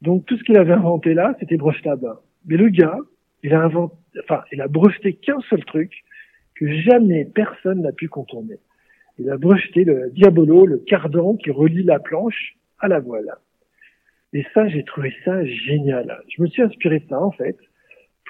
Donc 0.01 0.25
tout 0.25 0.39
ce 0.39 0.45
qu'il 0.45 0.57
avait 0.57 0.73
inventé 0.73 1.13
là, 1.13 1.37
c'était 1.39 1.59
brevetable. 1.59 2.15
Mais 2.47 2.57
le 2.57 2.71
gars, 2.71 2.99
il 3.43 3.53
a 3.53 4.69
breveté 4.69 5.13
qu'un 5.13 5.41
seul 5.51 5.63
truc 5.67 5.93
que 6.55 6.67
jamais 6.81 7.27
personne 7.27 7.83
n'a 7.83 7.93
pu 7.93 8.09
contourner. 8.09 8.57
Il 9.19 9.29
a 9.29 9.37
breveté 9.37 9.85
le 9.85 10.09
diabolo, 10.13 10.65
le 10.65 10.79
cardan 10.79 11.37
qui 11.37 11.51
relie 11.51 11.83
la 11.83 11.99
planche 11.99 12.57
à 12.79 12.89
la 12.89 13.01
voile. 13.01 13.35
Et 14.33 14.47
ça, 14.55 14.67
j'ai 14.69 14.83
trouvé 14.83 15.13
ça 15.27 15.45
génial. 15.45 16.23
Je 16.35 16.41
me 16.41 16.47
suis 16.47 16.63
inspiré 16.63 17.01
de 17.01 17.09
ça, 17.11 17.21
en 17.21 17.33
fait, 17.33 17.59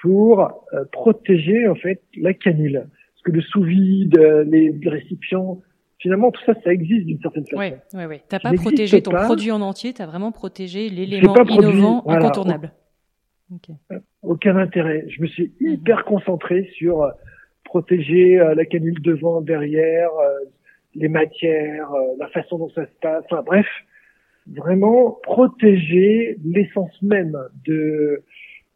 pour 0.02 0.40
euh, 0.72 0.84
protéger, 0.92 1.68
en 1.68 1.74
fait, 1.74 2.02
la 2.16 2.34
canule. 2.34 2.86
Parce 2.88 3.22
que 3.24 3.32
le 3.32 3.42
sous-vide, 3.42 4.18
euh, 4.18 4.44
les 4.44 4.78
récipients, 4.84 5.60
finalement, 5.98 6.30
tout 6.30 6.42
ça, 6.44 6.54
ça 6.62 6.72
existe 6.72 7.06
d'une 7.06 7.20
certaine 7.20 7.44
façon. 7.44 7.58
Oui, 7.58 7.72
oui, 7.94 8.04
oui. 8.08 8.20
T'as 8.28 8.38
pas 8.38 8.52
protégé 8.52 9.02
ton 9.02 9.12
produit 9.12 9.50
en 9.50 9.60
entier, 9.60 9.92
tu 9.92 10.02
as 10.02 10.06
vraiment 10.06 10.32
protégé 10.32 10.88
l'élément 10.88 11.34
innovant, 11.48 12.04
incontournable. 12.06 12.72
Aucun 14.22 14.56
intérêt. 14.56 15.04
Je 15.08 15.22
me 15.22 15.26
suis 15.28 15.52
mhm. 15.60 15.74
hyper 15.74 16.04
concentré 16.04 16.68
sur 16.76 17.02
euh, 17.02 17.10
protéger 17.64 18.36
la 18.54 18.64
canule 18.64 19.00
devant, 19.02 19.40
derrière, 19.40 20.08
les 20.94 21.08
matières, 21.08 21.90
la 22.18 22.28
façon 22.28 22.58
dont 22.58 22.70
ça 22.70 22.86
se 22.86 22.92
passe. 23.00 23.24
Enfin, 23.28 23.42
bref, 23.44 23.66
vraiment 24.46 25.18
protéger 25.22 26.38
l'essence 26.44 27.02
même 27.02 27.36
de 27.66 27.72
euh, 27.72 28.24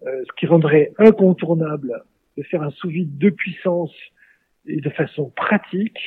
ce 0.04 0.32
qui 0.38 0.46
rendrait 0.46 0.92
incontournable 0.98 2.02
de 2.36 2.42
faire 2.42 2.62
un 2.62 2.70
sous-vide 2.70 3.18
de 3.18 3.30
puissance 3.30 3.92
et 4.66 4.80
de 4.80 4.90
façon 4.90 5.30
pratique, 5.36 5.98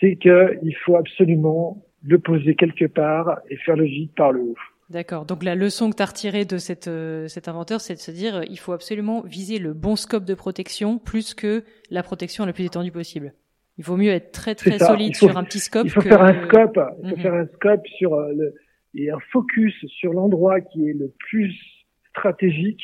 c'est 0.00 0.16
qu'il 0.16 0.76
faut 0.84 0.96
absolument 0.96 1.84
le 2.02 2.18
poser 2.18 2.54
quelque 2.54 2.86
part 2.86 3.40
et 3.48 3.56
faire 3.56 3.76
le 3.76 3.84
vide 3.84 4.10
par 4.14 4.32
le 4.32 4.40
haut. 4.40 4.56
D'accord. 4.90 5.24
Donc 5.24 5.42
la 5.42 5.54
leçon 5.54 5.90
que 5.90 5.96
tu 5.96 6.02
as 6.02 6.06
retirée 6.06 6.44
de 6.44 6.58
cette, 6.58 6.88
euh, 6.88 7.26
cet 7.28 7.48
inventeur, 7.48 7.80
c'est 7.80 7.94
de 7.94 7.98
se 7.98 8.10
dire 8.10 8.36
euh, 8.36 8.42
il 8.50 8.58
faut 8.58 8.72
absolument 8.72 9.22
viser 9.22 9.58
le 9.58 9.72
bon 9.72 9.96
scope 9.96 10.24
de 10.24 10.34
protection 10.34 10.98
plus 10.98 11.32
que 11.32 11.64
la 11.90 12.02
protection 12.02 12.44
la 12.44 12.52
plus 12.52 12.66
étendue 12.66 12.92
possible. 12.92 13.32
Il 13.78 13.84
vaut 13.84 13.96
mieux 13.96 14.10
être 14.10 14.32
très 14.32 14.54
très 14.54 14.78
solide 14.78 15.16
sur 15.16 15.38
un 15.38 15.44
petit 15.44 15.60
scope. 15.60 15.86
Il 15.86 15.90
faut 15.90 16.02
faire 16.02 16.22
un 16.22 16.44
scope. 16.46 16.78
Il 17.02 17.10
faut 17.10 17.16
mhm. 17.16 17.22
faire 17.22 17.34
un 17.34 17.46
scope 17.46 17.86
sur 17.96 18.16
le, 18.16 18.54
et 18.94 19.10
un 19.10 19.18
focus 19.32 19.74
sur 19.86 20.12
l'endroit 20.12 20.60
qui 20.60 20.90
est 20.90 20.92
le 20.92 21.10
plus 21.30 21.54
stratégique. 22.10 22.82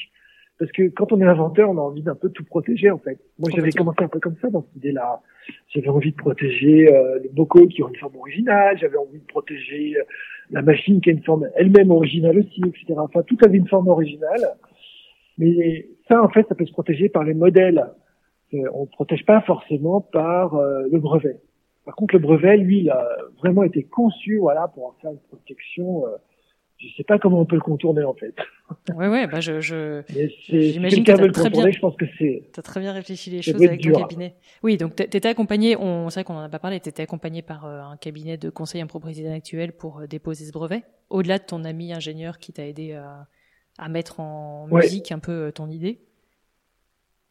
Parce 0.58 0.72
que 0.72 0.88
quand 0.88 1.12
on 1.12 1.20
est 1.20 1.24
inventeur, 1.24 1.70
on 1.70 1.78
a 1.78 1.80
envie 1.80 2.02
d'un 2.02 2.16
peu 2.16 2.30
tout 2.30 2.44
protéger 2.44 2.90
en 2.90 2.98
fait. 2.98 3.18
Moi, 3.38 3.50
j'avais 3.54 3.70
commencé 3.70 4.02
un 4.02 4.08
peu 4.08 4.18
comme 4.18 4.34
ça 4.42 4.50
dans 4.50 4.62
cette 4.62 4.76
idée-là. 4.76 5.22
J'avais 5.68 5.88
envie 5.88 6.10
de 6.10 6.16
protéger 6.16 6.92
euh, 6.92 7.20
les 7.22 7.28
bocaux 7.28 7.68
qui 7.68 7.82
ont 7.82 7.88
une 7.88 7.96
forme 7.96 8.16
originale. 8.16 8.76
J'avais 8.78 8.96
envie 8.96 9.20
de 9.20 9.26
protéger 9.26 9.94
euh, 9.96 10.02
la 10.50 10.62
machine 10.62 11.00
qui 11.00 11.10
a 11.10 11.12
une 11.12 11.22
forme 11.22 11.48
elle-même 11.54 11.92
originale 11.92 12.38
aussi, 12.38 12.60
etc. 12.66 12.94
Enfin, 12.96 13.22
tout 13.22 13.38
avait 13.44 13.58
une 13.58 13.68
forme 13.68 13.88
originale. 13.88 14.56
Mais 15.38 15.86
ça, 16.08 16.22
en 16.22 16.28
fait, 16.28 16.46
ça 16.48 16.56
peut 16.56 16.66
se 16.66 16.72
protéger 16.72 17.08
par 17.08 17.22
les 17.22 17.34
modèles. 17.34 17.86
Euh, 18.54 18.68
on 18.74 18.82
ne 18.82 18.86
protège 18.86 19.24
pas 19.24 19.40
forcément 19.42 20.00
par 20.00 20.56
euh, 20.56 20.82
le 20.90 20.98
brevet. 20.98 21.40
Par 21.84 21.94
contre, 21.94 22.14
le 22.14 22.20
brevet, 22.20 22.56
lui, 22.56 22.80
il 22.80 22.90
a 22.90 23.08
vraiment 23.38 23.62
été 23.62 23.84
conçu, 23.84 24.38
voilà, 24.38 24.68
pour 24.68 24.86
en 24.86 24.92
faire 25.00 25.12
une 25.12 25.20
protection. 25.28 26.04
Euh, 26.80 26.86
je 26.86 26.96
sais 26.96 27.04
pas 27.04 27.18
comment 27.18 27.40
on 27.40 27.44
peut 27.44 27.56
le 27.56 27.60
contourner 27.60 28.04
en 28.04 28.14
fait. 28.14 28.34
Oui, 28.94 29.06
ouais, 29.06 29.26
bah 29.26 29.40
je, 29.40 29.60
je 29.60 30.02
j'imagine 30.48 31.04
que 31.04 31.26
tu 31.26 31.32
très 31.32 31.50
bien. 31.50 31.70
Je 31.70 31.78
pense 31.78 31.96
que 31.96 32.06
c'est. 32.18 32.44
T'as 32.52 32.62
très 32.62 32.80
bien 32.80 32.92
réfléchi 32.92 33.30
les 33.30 33.42
choses 33.42 33.62
avec 33.62 33.80
ton 33.80 33.92
cabinet. 33.92 34.34
Oui, 34.62 34.76
donc 34.76 34.94
t'étais 34.94 35.28
accompagné. 35.28 35.76
On, 35.76 36.08
c'est 36.10 36.20
vrai 36.20 36.24
qu'on 36.24 36.34
en 36.34 36.42
a 36.42 36.48
pas 36.48 36.58
parlé. 36.58 36.80
T'étais 36.80 37.02
accompagné 37.02 37.42
par 37.42 37.66
euh, 37.66 37.80
un 37.80 37.96
cabinet 37.96 38.36
de 38.36 38.50
conseil 38.50 38.82
en 38.82 38.86
propriété 38.86 39.26
intellectuelle 39.26 39.72
pour 39.72 40.00
euh, 40.00 40.06
déposer 40.06 40.44
ce 40.44 40.52
brevet. 40.52 40.82
Au-delà 41.10 41.38
de 41.38 41.44
ton 41.44 41.64
ami 41.64 41.92
ingénieur 41.92 42.38
qui 42.38 42.52
t'a 42.52 42.66
aidé 42.66 42.92
à, 42.92 43.26
à 43.78 43.88
mettre 43.88 44.20
en 44.20 44.66
musique 44.70 45.10
un 45.12 45.18
peu 45.18 45.50
ton 45.52 45.68
idée. 45.68 46.00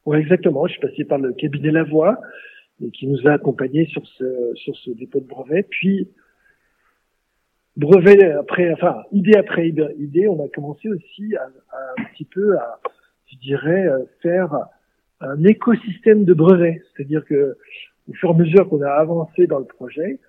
Oui, 0.06 0.18
exactement. 0.18 0.66
Je 0.68 0.74
suis 0.74 0.82
passé 0.82 1.06
par 1.06 1.20
le 1.20 1.34
cabinet 1.34 1.72
Lavoie 1.72 2.18
et 2.84 2.92
qui 2.92 3.08
nous 3.08 3.28
a 3.28 3.34
accompagnés 3.34 3.86
sur 3.88 4.06
ce, 4.08 4.52
sur 4.56 4.76
ce 4.78 4.92
dépôt 4.92 5.20
de 5.20 5.26
brevet. 5.26 5.64
Puis, 5.64 6.10
brevet 7.78 8.32
après, 8.32 8.74
enfin, 8.74 9.04
idée 9.12 9.36
après 9.36 9.70
idée, 9.70 10.28
on 10.28 10.44
a 10.44 10.48
commencé 10.50 10.90
aussi 10.90 11.36
à, 11.36 11.46
un 11.98 12.04
petit 12.12 12.26
peu 12.26 12.58
à, 12.58 12.80
je 13.32 13.38
dirais, 13.38 13.88
euh, 13.88 14.04
faire 14.22 14.54
un 15.22 15.44
écosystème 15.44 16.26
de 16.26 16.34
brevets. 16.34 16.82
C'est-à-dire 16.96 17.24
que, 17.26 17.56
au 18.10 18.14
fur 18.14 18.30
et 18.30 18.34
à 18.34 18.36
mesure 18.36 18.68
qu'on 18.68 18.82
a 18.82 18.90
avancé 18.90 19.48
dans 19.48 19.60
le 19.60 19.66
projet, 19.66 20.20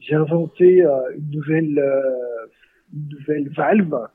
j'ai 0.00 0.14
inventé 0.14 0.84
euh, 0.84 0.90
une 1.16 1.30
nouvelle, 1.30 1.78
euh, 1.78 2.46
une 2.94 3.08
nouvelle 3.08 3.48
valve 3.50 4.08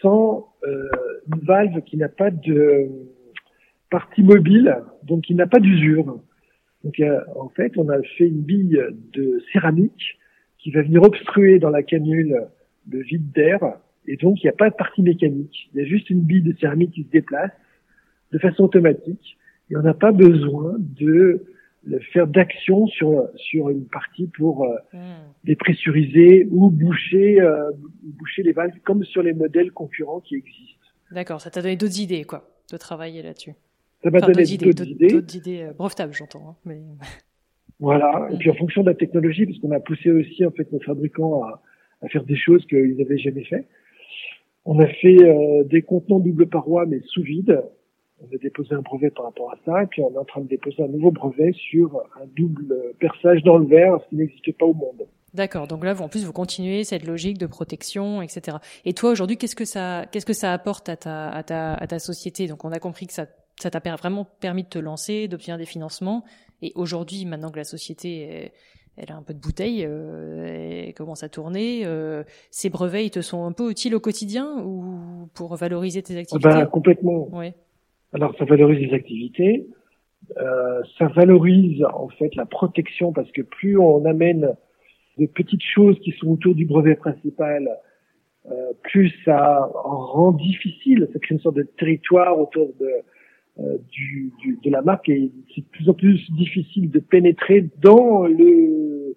sans 0.00 0.48
une 0.64 1.44
valve 1.44 1.80
qui 1.82 1.96
n'a 1.96 2.08
pas 2.08 2.32
de 2.32 2.88
partie 3.88 4.24
mobile, 4.24 4.76
donc 5.04 5.22
qui 5.22 5.34
n'a 5.36 5.46
pas 5.46 5.60
d'usure. 5.60 6.20
Donc 6.82 7.00
en 7.36 7.48
fait, 7.50 7.72
on 7.76 7.88
a 7.88 8.02
fait 8.02 8.26
une 8.26 8.42
bille 8.42 8.82
de 9.12 9.40
céramique 9.52 10.18
qui 10.62 10.70
va 10.70 10.82
venir 10.82 11.02
obstruer 11.02 11.58
dans 11.58 11.70
la 11.70 11.82
canule 11.82 12.46
le 12.88 13.02
vide 13.02 13.32
d'air, 13.32 13.58
et 14.06 14.16
donc 14.16 14.42
il 14.42 14.46
n'y 14.46 14.50
a 14.50 14.56
pas 14.56 14.70
de 14.70 14.74
partie 14.74 15.02
mécanique. 15.02 15.70
Il 15.74 15.80
y 15.80 15.84
a 15.84 15.86
juste 15.86 16.08
une 16.10 16.20
bille 16.20 16.42
de 16.42 16.54
céramique 16.58 16.92
qui 16.92 17.04
se 17.04 17.10
déplace 17.10 17.50
de 18.32 18.38
façon 18.38 18.64
automatique, 18.64 19.36
et 19.70 19.76
on 19.76 19.82
n'a 19.82 19.94
pas 19.94 20.12
besoin 20.12 20.74
de 20.78 21.44
faire 22.12 22.28
d'action 22.28 22.86
sur 22.86 23.28
sur 23.34 23.70
une 23.70 23.86
partie 23.86 24.28
pour 24.28 24.64
euh, 24.64 24.76
hmm. 24.92 25.32
dépressuriser 25.44 26.46
ou 26.50 26.70
boucher 26.70 27.40
euh, 27.40 27.70
boucher 28.02 28.44
les 28.44 28.52
valves 28.52 28.78
comme 28.84 29.04
sur 29.04 29.22
les 29.22 29.32
modèles 29.32 29.72
concurrents 29.72 30.20
qui 30.20 30.36
existent. 30.36 30.86
D'accord, 31.10 31.40
ça 31.40 31.50
t'a 31.50 31.60
donné 31.60 31.76
d'autres 31.76 32.00
idées 32.00 32.24
quoi, 32.24 32.48
de 32.70 32.76
travailler 32.76 33.22
là-dessus. 33.22 33.54
Ça 34.02 34.10
m'a 34.10 34.20
donné 34.20 34.44
d'autres 34.56 34.88
idées. 34.88 35.08
D'autres 35.08 35.36
idées 35.36 35.62
euh, 35.62 35.72
brevetables, 35.72 36.12
j'entends. 36.12 36.50
Hein, 36.50 36.56
mais... 36.64 36.80
Voilà. 37.82 38.28
Et 38.30 38.36
puis 38.36 38.48
en 38.48 38.54
fonction 38.54 38.82
de 38.82 38.90
la 38.90 38.94
technologie, 38.94 39.44
parce 39.44 39.58
qu'on 39.58 39.72
a 39.72 39.80
poussé 39.80 40.12
aussi 40.12 40.46
en 40.46 40.52
fait 40.52 40.70
nos 40.70 40.78
fabricants 40.78 41.42
à, 41.42 41.60
à 42.00 42.08
faire 42.08 42.22
des 42.22 42.36
choses 42.36 42.64
qu'ils 42.66 42.96
n'avaient 42.96 43.18
jamais 43.18 43.42
fait. 43.42 43.66
On 44.64 44.78
a 44.78 44.86
fait 44.86 45.20
euh, 45.20 45.64
des 45.64 45.82
contenants 45.82 46.20
double 46.20 46.46
paroi 46.46 46.86
mais 46.86 47.00
sous 47.06 47.22
vide. 47.22 47.60
On 48.20 48.32
a 48.32 48.38
déposé 48.38 48.72
un 48.76 48.82
brevet 48.82 49.10
par 49.10 49.24
rapport 49.24 49.50
à 49.50 49.56
ça, 49.64 49.82
et 49.82 49.86
puis 49.86 50.00
on 50.00 50.14
est 50.14 50.18
en 50.18 50.24
train 50.24 50.42
de 50.42 50.46
déposer 50.46 50.80
un 50.84 50.86
nouveau 50.86 51.10
brevet 51.10 51.50
sur 51.54 52.00
un 52.22 52.26
double 52.36 52.72
perçage 53.00 53.42
dans 53.42 53.58
le 53.58 53.66
verre, 53.66 53.98
ce 54.04 54.10
qui 54.10 54.14
n'existait 54.14 54.52
pas 54.52 54.66
au 54.66 54.74
monde. 54.74 55.08
D'accord. 55.34 55.66
Donc 55.66 55.84
là, 55.84 56.00
en 56.00 56.08
plus, 56.08 56.24
vous 56.24 56.32
continuez 56.32 56.84
cette 56.84 57.04
logique 57.04 57.38
de 57.38 57.46
protection, 57.46 58.22
etc. 58.22 58.58
Et 58.84 58.92
toi, 58.92 59.10
aujourd'hui, 59.10 59.38
qu'est-ce 59.38 59.56
que 59.56 59.64
ça, 59.64 60.04
qu'est-ce 60.12 60.26
que 60.26 60.34
ça 60.34 60.52
apporte 60.52 60.88
à 60.88 60.94
ta, 60.94 61.30
à 61.30 61.42
ta, 61.42 61.74
à 61.74 61.86
ta 61.88 61.98
société? 61.98 62.46
Donc, 62.46 62.64
on 62.64 62.70
a 62.70 62.78
compris 62.78 63.08
que 63.08 63.12
ça 63.12 63.26
ça 63.60 63.70
t'a 63.70 63.96
vraiment 63.96 64.24
permis 64.40 64.64
de 64.64 64.68
te 64.68 64.78
lancer, 64.78 65.28
d'obtenir 65.28 65.58
des 65.58 65.66
financements. 65.66 66.24
Et 66.62 66.72
aujourd'hui, 66.74 67.24
maintenant 67.24 67.50
que 67.50 67.58
la 67.58 67.64
société, 67.64 68.50
elle 68.96 69.10
a 69.10 69.16
un 69.16 69.22
peu 69.22 69.34
de 69.34 69.40
bouteille, 69.40 69.84
euh, 69.86 70.84
elle 70.86 70.94
commence 70.94 71.22
à 71.22 71.28
tourner, 71.28 71.82
euh, 71.84 72.24
ces 72.50 72.68
brevets, 72.68 73.06
ils 73.06 73.10
te 73.10 73.20
sont 73.20 73.44
un 73.44 73.52
peu 73.52 73.70
utiles 73.70 73.94
au 73.94 74.00
quotidien 74.00 74.62
ou 74.64 75.28
pour 75.34 75.54
valoriser 75.56 76.02
tes 76.02 76.16
activités 76.16 76.48
ben, 76.48 76.66
Complètement. 76.66 77.28
Oui. 77.32 77.52
Alors, 78.12 78.34
ça 78.38 78.44
valorise 78.44 78.86
les 78.86 78.94
activités. 78.94 79.66
Euh, 80.36 80.82
ça 80.98 81.08
valorise 81.08 81.84
en 81.84 82.08
fait 82.08 82.34
la 82.36 82.46
protection 82.46 83.12
parce 83.12 83.30
que 83.32 83.42
plus 83.42 83.76
on 83.76 84.04
amène 84.04 84.54
des 85.18 85.26
petites 85.26 85.62
choses 85.62 85.98
qui 86.00 86.12
sont 86.12 86.28
autour 86.28 86.54
du 86.54 86.64
brevet 86.64 86.94
principal, 86.94 87.68
euh, 88.50 88.72
plus 88.82 89.12
ça 89.24 89.68
rend 89.74 90.32
difficile, 90.32 91.08
ça 91.12 91.18
crée 91.18 91.34
une 91.34 91.40
sorte 91.40 91.56
de 91.56 91.62
territoire 91.62 92.38
autour 92.38 92.68
de, 92.78 92.86
euh, 92.86 93.02
du, 93.58 94.32
du, 94.38 94.58
de 94.64 94.70
la 94.70 94.80
marque 94.82 95.08
et 95.08 95.30
c'est 95.54 95.60
de 95.60 95.66
plus 95.66 95.88
en 95.88 95.94
plus 95.94 96.30
difficile 96.32 96.90
de 96.90 96.98
pénétrer 97.00 97.68
dans 97.82 98.26
le 98.26 99.16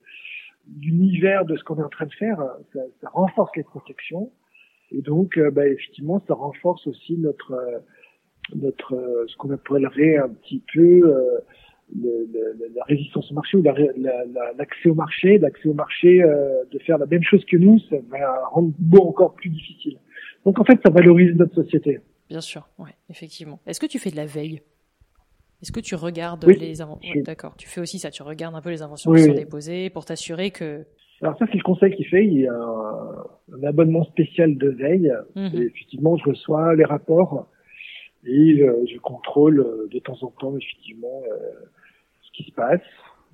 l'univers 0.81 1.45
de 1.45 1.55
ce 1.55 1.63
qu'on 1.63 1.77
est 1.77 1.83
en 1.83 1.89
train 1.89 2.07
de 2.07 2.13
faire. 2.13 2.43
Ça, 2.73 2.79
ça 3.01 3.09
renforce 3.09 3.51
les 3.55 3.63
protections 3.63 4.31
et 4.91 5.01
donc 5.01 5.37
euh, 5.37 5.51
bah, 5.51 5.67
effectivement 5.67 6.21
ça 6.27 6.33
renforce 6.33 6.85
aussi 6.87 7.17
notre 7.17 7.53
euh, 7.53 7.79
notre 8.55 9.25
ce 9.27 9.37
qu'on 9.37 9.51
appellerait 9.51 10.17
un 10.17 10.29
petit 10.29 10.61
peu 10.73 11.01
le, 11.95 12.27
le, 12.33 12.57
la 12.75 12.83
résistance 12.83 13.31
au 13.31 13.35
marché 13.35 13.57
ou 13.57 13.63
l'accès 13.63 13.93
la, 13.97 14.91
au 14.91 14.95
marché, 14.95 15.37
l'accès 15.37 15.69
au 15.69 15.73
marché, 15.73 16.21
de 16.71 16.79
faire 16.79 16.97
la 16.97 17.05
même 17.05 17.23
chose 17.23 17.43
que 17.45 17.57
nous, 17.57 17.79
ça 17.89 17.95
va 18.09 18.47
rendre 18.51 18.71
beau 18.77 19.01
encore 19.01 19.33
plus 19.33 19.49
difficile. 19.49 19.97
Donc 20.45 20.59
en 20.59 20.63
fait, 20.63 20.79
ça 20.85 20.91
valorise 20.91 21.35
notre 21.35 21.55
société. 21.55 21.99
Bien 22.29 22.41
sûr, 22.41 22.67
ouais, 22.79 22.95
effectivement. 23.09 23.59
Est-ce 23.65 23.79
que 23.79 23.85
tu 23.85 23.99
fais 23.99 24.11
de 24.11 24.15
la 24.15 24.25
veille? 24.25 24.61
Est-ce 25.61 25.71
que 25.71 25.79
tu 25.79 25.95
regardes 25.95 26.45
les 26.45 26.81
inventions 26.81 27.21
D'accord, 27.23 27.55
tu 27.57 27.67
fais 27.67 27.81
aussi 27.81 27.99
ça, 27.99 28.11
tu 28.11 28.23
regardes 28.23 28.55
un 28.55 28.61
peu 28.61 28.69
les 28.69 28.81
inventions 28.81 29.13
qui 29.13 29.23
sont 29.23 29.33
déposées 29.33 29.89
pour 29.89 30.05
t'assurer 30.05 30.51
que... 30.51 30.85
Alors 31.21 31.37
ça, 31.37 31.45
c'est 31.47 31.57
le 31.57 31.63
conseil 31.63 31.95
qui 31.95 32.03
fait. 32.03 32.25
Il 32.25 32.41
y 32.41 32.47
a 32.47 32.53
un, 32.53 33.63
abonnement 33.63 34.03
spécial 34.03 34.57
de 34.57 34.69
veille. 34.69 35.13
Mhm. 35.35 35.51
Et 35.53 35.61
effectivement, 35.61 36.17
je 36.17 36.25
reçois 36.25 36.75
les 36.75 36.83
rapports 36.83 37.47
et 38.25 38.61
euh, 38.61 38.85
je 38.91 38.97
contrôle 38.99 39.59
euh, 39.59 39.87
de 39.91 39.99
temps 39.99 40.17
en 40.21 40.31
temps, 40.31 40.57
effectivement, 40.57 41.23
euh, 41.31 41.51
ce 42.21 42.31
qui 42.33 42.43
se 42.49 42.51
passe. 42.51 42.81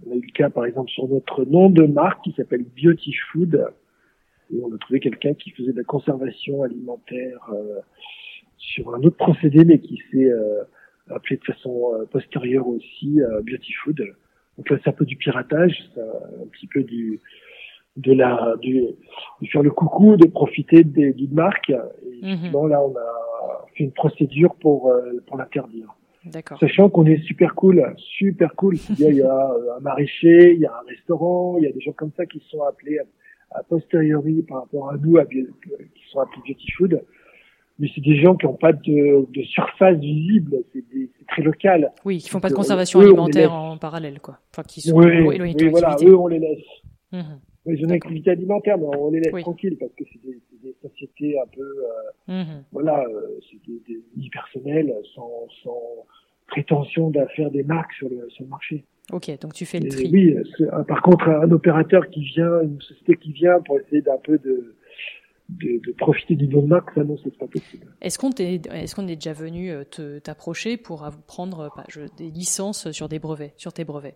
On 0.06 0.12
a 0.12 0.16
eu 0.16 0.22
le 0.22 0.32
cas, 0.32 0.50
par 0.50 0.66
exemple, 0.66 0.92
sur 0.92 1.08
notre 1.08 1.44
nom 1.46 1.70
de 1.70 1.86
marque 1.86 2.24
qui 2.24 2.34
s'appelle 2.34 2.66
Beauty 2.82 3.14
Food. 3.32 3.66
Et 4.54 4.60
on 4.62 4.74
a 4.74 4.78
trouvé 4.78 5.00
quelqu'un 5.00 5.34
qui 5.34 5.52
faisait 5.52 5.72
de 5.72 5.78
la 5.78 5.84
conservation 5.84 6.64
alimentaire 6.64 7.50
euh, 7.54 7.80
sur 8.62 8.94
un 8.94 9.02
autre 9.02 9.18
procédé, 9.18 9.66
mais 9.66 9.80
qui 9.80 9.98
s'est 10.12 10.30
euh, 10.32 10.64
appelé 11.10 11.38
de 11.38 11.44
façon 11.44 11.94
euh, 11.96 12.06
postérieure 12.06 12.68
aussi 12.68 13.20
euh, 13.22 13.42
Beauty 13.42 13.74
Food. 13.84 14.02
Donc 14.58 14.70
là, 14.70 14.78
c'est 14.84 14.90
un 14.90 14.94
peu 14.94 15.06
du 15.06 15.16
piratage, 15.16 15.76
c'est 15.94 16.02
un 16.02 16.48
petit 16.52 16.68
peu 16.68 16.84
du 16.84 17.20
de 17.98 18.14
la 18.14 18.56
du, 18.62 18.82
de 19.42 19.48
faire 19.48 19.64
le 19.64 19.72
coucou, 19.72 20.16
de 20.16 20.28
profiter 20.28 20.84
d'une 20.84 21.34
marque. 21.34 21.70
Et 21.72 22.22
Mhm. 22.24 22.52
là, 22.70 22.82
on 22.82 22.96
a 22.96 23.66
fait 23.76 23.84
une 23.84 23.92
procédure 23.92 24.56
pour 24.56 24.90
euh, 24.90 25.22
pour 25.28 25.38
l'interdire. 25.38 25.90
Sachant 26.60 26.88
qu'on 26.90 27.08
est 27.08 27.22
super 27.24 27.56
cool, 27.56 27.84
super 27.98 28.54
cool. 28.56 28.76
Il 29.00 29.16
y 29.16 29.22
a 29.24 29.52
euh, 29.52 29.78
un 29.78 29.80
maraîcher, 29.80 30.54
il 30.54 30.60
y 30.60 30.66
a 30.68 30.72
un 30.74 30.86
restaurant, 30.88 31.58
il 31.58 31.64
y 31.64 31.68
a 31.68 31.72
des 31.72 31.82
gens 31.82 31.94
comme 31.94 32.12
ça 32.16 32.26
qui 32.28 32.40
sont 32.50 32.62
appelés 32.62 33.00
à, 33.00 33.58
à 33.58 33.64
posteriori 33.64 34.44
par 34.44 34.58
rapport 34.62 34.92
à 34.92 34.98
nous, 34.98 35.18
à, 35.18 35.26
qui 35.26 35.44
sont 36.12 36.20
appelés 36.20 36.44
beauty 36.48 36.72
food. 36.78 37.02
Mais 37.82 37.90
c'est 37.96 38.02
des 38.02 38.22
gens 38.22 38.36
qui 38.36 38.46
n'ont 38.46 38.54
pas 38.54 38.74
de, 38.74 39.26
de 39.34 39.42
surface 39.42 39.98
visible, 39.98 40.58
c'est 40.72 40.84
très 41.28 41.42
local. 41.42 41.92
Oui, 42.06 42.20
qui 42.20 42.30
font 42.30 42.40
pas 42.40 42.50
de 42.50 42.54
conservation 42.54 43.00
eux, 43.02 43.06
alimentaire 43.08 43.52
en 43.54 43.76
parallèle, 43.78 44.20
quoi. 44.20 44.38
Enfin, 44.54 44.62
qui 44.62 44.82
sont 44.82 44.96
Oui, 44.96 45.08
éloignés 45.08 45.56
de 45.56 45.66
oui, 45.66 45.72
ton 45.72 45.72
voilà, 45.72 45.96
eux, 46.04 46.16
on 46.16 46.28
les 46.28 46.38
laisse. 46.38 46.64
Mhm. 47.12 47.40
Ils 47.66 47.82
ont 47.84 47.88
une 47.88 47.92
activité 47.94 48.30
alimentaire, 48.30 48.78
mais 48.78 48.86
on 48.86 49.10
les 49.10 49.20
laisse 49.22 49.34
Oui. 49.34 49.42
tranquilles 49.42 49.78
parce 49.80 49.92
que 49.94 50.04
c'est 50.14 50.22
des, 50.22 50.40
sociétés 50.84 51.40
un 51.40 51.48
peu, 51.56 51.62
euh, 51.62 52.44
Mhm. 52.44 52.64
voilà, 52.72 53.04
euh, 53.04 53.40
c'est 53.50 53.58
des, 53.68 53.82
des 53.88 54.00
unipersonnelles 54.16 54.94
sans, 55.16 55.48
sans 55.64 55.82
prétention 56.48 57.10
de 57.10 57.20
faire 57.36 57.50
des 57.50 57.64
marques 57.64 57.94
sur 57.94 58.10
le, 58.10 58.30
sur 58.30 58.44
le 58.44 58.50
marché. 58.50 58.84
Ok, 59.12 59.32
donc 59.42 59.54
tu 59.54 59.66
fais 59.66 59.80
le 59.80 59.88
Et 59.88 59.90
tri. 59.90 60.10
oui, 60.14 60.36
par 60.88 61.02
contre, 61.02 61.28
un 61.30 61.50
opérateur 61.52 62.08
qui 62.12 62.22
vient, 62.26 62.62
une 62.62 62.80
société 62.80 63.16
qui 63.16 63.32
vient 63.32 63.60
pour 63.66 63.80
essayer 63.80 64.02
d'un 64.04 64.18
peu 64.24 64.38
de, 64.38 64.76
de, 65.52 65.80
de 65.86 65.92
profiter 65.98 66.36
du 66.36 66.48
de 66.48 66.60
marque, 66.62 66.94
ça 66.96 67.04
non, 67.04 67.18
c'est 67.24 67.38
pas 67.38 67.48
possible. 67.48 67.86
Est-ce 68.02 68.18
qu'on 68.18 68.32
t'est, 68.32 68.62
est-ce 68.72 68.96
qu'on 68.96 69.08
est 69.08 69.16
déjà 69.16 69.34
venu 69.34 69.70
euh, 69.72 69.84
te, 69.84 70.20
t'approcher 70.20 70.78
pour 70.78 71.08
prendre 71.28 71.70
bah, 71.76 71.84
je- 71.90 72.02
des 72.18 72.30
licences 72.32 72.90
sur 72.92 73.08
des 73.10 73.20
brevets, 73.20 73.54
sur 73.58 73.74
tes 73.74 73.84
brevets? 73.84 74.16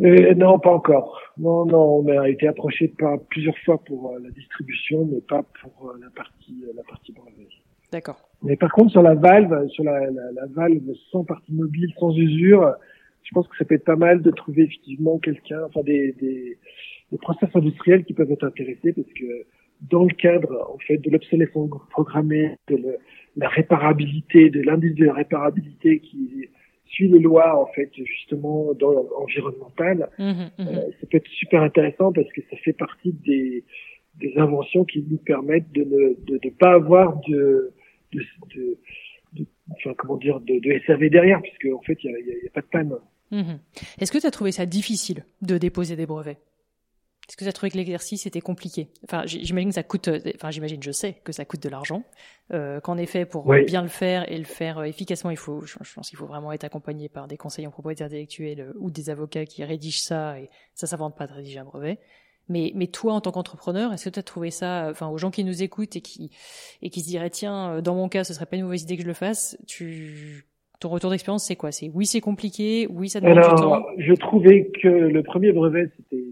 Euh, 0.00 0.34
non, 0.34 0.58
pas 0.58 0.72
encore. 0.74 1.20
Non, 1.38 1.64
non, 1.66 1.98
on 2.04 2.08
a 2.18 2.28
été 2.28 2.48
approché 2.48 2.88
par 2.88 3.20
plusieurs 3.30 3.56
fois 3.64 3.78
pour 3.84 4.10
euh, 4.10 4.18
la 4.20 4.30
distribution, 4.30 5.04
mais 5.06 5.20
pas 5.20 5.44
pour 5.62 5.90
euh, 5.90 5.98
la 6.02 6.10
partie, 6.10 6.64
la 6.74 6.82
partie 6.82 7.12
brevet. 7.12 7.46
D'accord. 7.92 8.28
Mais 8.42 8.56
par 8.56 8.72
contre, 8.72 8.90
sur 8.90 9.02
la 9.02 9.14
valve, 9.14 9.68
sur 9.68 9.84
la, 9.84 10.00
la, 10.10 10.32
la 10.32 10.46
valve 10.48 10.82
sans 11.12 11.22
partie 11.24 11.52
mobile, 11.52 11.92
sans 12.00 12.10
usure, 12.16 12.74
je 13.22 13.30
pense 13.32 13.46
que 13.46 13.56
ça 13.56 13.64
peut 13.64 13.76
être 13.76 13.84
pas 13.84 13.94
mal 13.94 14.20
de 14.20 14.30
trouver 14.32 14.62
effectivement 14.64 15.18
quelqu'un, 15.18 15.62
enfin 15.66 15.82
des, 15.82 16.12
des, 16.20 16.58
des 17.14 17.18
process 17.18 17.48
industriels 17.54 18.04
qui 18.04 18.12
peuvent 18.18 18.30
être 18.36 18.44
intéressés 18.52 18.92
parce 18.92 19.12
que 19.20 19.30
dans 19.92 20.04
le 20.04 20.14
cadre, 20.14 20.52
en 20.74 20.78
fait, 20.86 20.98
de 20.98 21.10
l'obsolescence 21.10 21.70
programmée, 21.90 22.46
de 22.68 22.76
le- 22.76 22.98
la 23.36 23.48
réparabilité, 23.48 24.50
de 24.50 24.60
l'indice 24.62 24.94
de 24.94 25.08
réparabilité 25.08 26.00
qui 26.00 26.48
suit 26.86 27.08
les 27.08 27.18
lois, 27.28 27.50
en 27.60 27.66
fait, 27.74 27.90
justement, 28.14 28.72
dans 28.74 28.94
environnementales, 29.24 30.08
Mhm, 30.18 30.50
mhm. 30.58 30.68
euh, 30.68 30.90
ça 31.00 31.06
peut 31.08 31.18
être 31.22 31.28
super 31.42 31.60
intéressant 31.62 32.12
parce 32.12 32.30
que 32.34 32.40
ça 32.50 32.56
fait 32.64 32.72
partie 32.86 33.12
des, 33.12 33.64
des 34.22 34.32
inventions 34.38 34.84
qui 34.84 35.04
nous 35.10 35.18
permettent 35.32 35.70
de 35.72 35.82
ne 35.92 36.02
de, 36.28 36.38
de 36.46 36.50
pas 36.50 36.72
avoir 36.74 37.06
de, 37.28 37.72
de, 38.12 38.20
de, 38.54 38.78
de- 39.34 39.46
enfin, 39.72 39.92
comment 39.98 40.16
dire 40.16 40.38
de, 40.40 40.54
de 40.60 40.80
SAV 40.86 41.10
derrière 41.10 41.40
puisque 41.42 41.66
en 41.74 41.82
fait 41.82 41.98
il 42.04 42.10
y 42.10 42.14
a, 42.14 42.18
il 42.20 42.26
y 42.26 42.30
a- 42.30 42.38
il 42.40 42.44
y 42.44 42.46
a 42.46 42.54
pas 42.58 42.60
de 42.60 42.70
panne. 42.74 42.94
Est-ce 44.00 44.12
que 44.12 44.18
tu 44.18 44.26
as 44.26 44.30
trouvé 44.30 44.52
ça 44.52 44.64
difficile 44.66 45.24
de 45.42 45.58
déposer 45.58 45.96
des 45.96 46.06
brevets? 46.06 46.38
Est-ce 47.28 47.36
que 47.36 47.44
tu 47.44 47.48
as 47.48 47.52
trouvé 47.52 47.70
que 47.70 47.76
l'exercice 47.78 48.26
était 48.26 48.40
compliqué? 48.40 48.88
Enfin, 49.04 49.22
j'imagine 49.24 49.70
que 49.70 49.74
ça 49.74 49.82
coûte, 49.82 50.08
euh, 50.08 50.20
enfin 50.34 50.50
j'imagine, 50.50 50.82
je 50.82 50.90
sais 50.90 51.14
que 51.24 51.32
ça 51.32 51.44
coûte 51.44 51.62
de 51.62 51.68
l'argent, 51.70 52.04
euh, 52.52 52.80
qu'en 52.80 52.98
effet 52.98 53.24
pour 53.24 53.50
euh, 53.50 53.56
Oui. 53.56 53.64
bien 53.64 53.80
le 53.80 53.88
faire 53.88 54.30
et 54.30 54.36
le 54.36 54.44
faire 54.44 54.78
euh, 54.78 54.84
efficacement, 54.84 55.30
il 55.30 55.38
faut, 55.38 55.62
je, 55.62 55.76
pense 55.94 56.10
qu'il 56.10 56.18
faut 56.18 56.26
vraiment 56.26 56.52
être 56.52 56.64
accompagné 56.64 57.08
par 57.08 57.26
des 57.26 57.38
conseillers 57.38 57.66
en 57.66 57.70
propriété 57.70 58.04
intellectuelle 58.04 58.72
ou 58.78 58.90
des 58.90 59.08
avocats 59.08 59.46
qui 59.46 59.64
rédigent 59.64 60.02
ça 60.02 60.38
et 60.38 60.50
ça 60.74 60.86
s'invente 60.86 61.16
pas 61.16 61.26
de 61.26 61.32
rédiger 61.32 61.58
un 61.60 61.64
brevet. 61.64 61.98
Mais, 62.50 62.72
mais 62.74 62.88
toi, 62.88 63.14
en 63.14 63.22
tant 63.22 63.32
qu'entrepreneur, 63.32 63.94
est-ce 63.94 64.04
que 64.04 64.10
tu 64.10 64.18
as 64.18 64.22
trouvé 64.22 64.50
ça, 64.50 64.88
enfin, 64.90 65.08
aux 65.08 65.16
gens 65.16 65.30
qui 65.30 65.44
nous 65.44 65.62
écoutent 65.62 65.96
et 65.96 66.02
qui, 66.02 66.30
et 66.82 66.90
qui 66.90 67.00
se 67.00 67.06
diraient, 67.06 67.30
tiens, 67.30 67.80
dans 67.80 67.94
mon 67.94 68.10
cas, 68.10 68.22
ce 68.22 68.34
serait 68.34 68.44
pas 68.44 68.56
une 68.56 68.64
mauvaise 68.64 68.82
idée 68.82 68.96
que 68.96 69.02
je 69.02 69.08
le 69.08 69.14
fasse, 69.14 69.56
tu, 69.66 70.44
ton 70.78 70.90
retour 70.90 71.10
d'expérience, 71.10 71.46
c'est 71.46 71.56
quoi? 71.56 71.72
C'est 71.72 71.90
oui, 71.94 72.04
c'est 72.04 72.20
compliqué, 72.20 72.86
oui, 72.90 73.08
ça 73.08 73.20
demande 73.20 73.36
du 73.36 73.42
temps. 73.42 73.72
Alors 73.72 73.90
je 73.96 74.12
trouvais 74.12 74.70
que 74.82 74.88
le 74.88 75.22
premier 75.22 75.52
brevet 75.52 75.90
c'était 75.96 76.24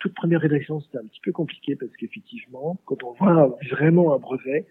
toute 0.00 0.14
première 0.14 0.40
rédaction 0.40 0.80
c'était 0.80 0.98
un 0.98 1.06
petit 1.06 1.20
peu 1.22 1.30
compliqué 1.32 1.76
parce 1.76 1.92
qu'effectivement 1.96 2.78
quand 2.86 3.02
on 3.04 3.12
voit 3.12 3.56
vraiment 3.70 4.14
un 4.14 4.18
brevet 4.18 4.66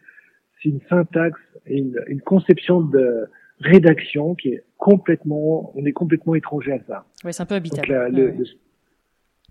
c'est 0.61 0.69
une 0.69 0.81
syntaxe 0.89 1.39
et 1.67 1.77
une, 1.77 1.99
une 2.07 2.21
conception 2.21 2.81
de 2.81 3.27
rédaction 3.61 4.35
qui 4.35 4.49
est 4.49 4.63
complètement 4.77 5.71
on 5.75 5.85
est 5.85 5.91
complètement 5.93 6.35
étranger 6.35 6.73
à 6.73 6.79
ça. 6.87 7.05
Ouais, 7.23 7.31
c'est 7.31 7.43
un 7.43 7.45
peu 7.45 7.55
Donc 7.59 7.67
habitable. 7.77 7.91
la- 7.93 8.03
Ouais, 8.05 8.11
le, 8.11 8.25
ouais. 8.25 8.37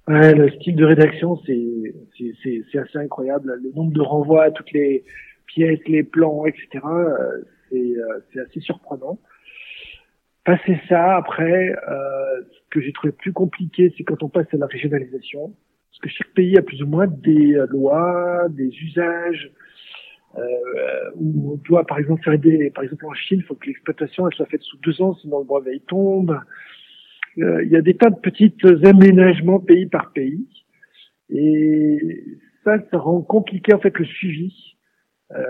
le- 0.09 0.15
ouais, 0.15 0.35
le 0.35 0.51
style 0.53 0.77
de 0.77 0.85
rédaction, 0.85 1.37
c'est 1.47 1.95
c'est- 2.17 2.35
c'est 2.43 2.63
c'est 2.71 2.79
assez 2.79 2.99
incroyable. 2.99 3.59
Le 3.63 3.71
nombre 3.73 3.93
de 3.93 4.01
renvois 4.01 4.45
à 4.45 4.51
toutes 4.51 4.73
les 4.73 5.05
pièces, 5.47 5.81
les 5.87 6.03
plans, 6.03 6.45
etc. 6.47 6.67
C'est 7.71 7.77
euh, 7.77 8.19
c'est 8.33 8.41
assez 8.41 8.61
surprenant. 8.61 9.19
Passer 10.45 10.79
ça, 10.89 11.17
après, 11.17 11.75
euh, 11.91 12.41
ce 12.51 12.59
que 12.71 12.81
j'ai 12.81 12.93
trouvé 12.93 13.13
plus 13.13 13.33
compliqué, 13.35 13.93
c'est 13.97 14.05
quand 14.05 14.23
on 14.23 14.31
passe 14.31 14.47
à 14.53 14.57
la 14.57 14.67
régionalisation. 14.67 15.55
Parce 16.01 16.13
que 16.13 16.19
chaque 16.19 16.35
pays 16.35 16.57
a 16.57 16.63
plus 16.63 16.83
ou 16.83 16.87
moins 16.87 17.09
des 17.09 17.57
euh, 17.57 17.67
lois, 17.67 18.47
des 18.51 18.69
usages, 18.69 19.51
euh, 20.37 21.11
où 21.17 21.55
on 21.55 21.57
doit 21.69 21.85
par 21.85 21.99
exemple 21.99 22.23
faire 22.23 22.39
des, 22.39 22.71
par 22.71 22.85
exemple 22.85 23.07
en 23.07 23.15
Chine, 23.15 23.39
il 23.41 23.45
faut 23.45 23.55
que 23.57 23.67
l'exploitation 23.67 24.29
elle 24.29 24.35
soit 24.35 24.47
faite 24.47 24.63
sous 24.63 24.77
deux 24.79 25.01
ans, 25.03 25.15
sinon 25.15 25.41
le 25.41 25.45
brevet 25.45 25.77
il 25.77 25.81
tombe. 25.81 26.39
Euh, 27.39 27.65
il 27.65 27.71
y 27.71 27.77
a 27.77 27.81
des 27.81 27.95
tas 27.95 28.11
de 28.11 28.21
petits 28.21 28.55
aménagements 28.85 29.59
pays 29.59 29.87
par 29.87 30.13
pays, 30.13 30.47
et 31.31 32.25
ça, 32.63 32.77
ça 32.91 32.99
rend 32.99 33.23
compliqué 33.23 33.75
en 33.75 33.81
fait 33.81 33.97
le 33.99 34.05
suivi. 34.05 34.77
Euh, 35.33 35.45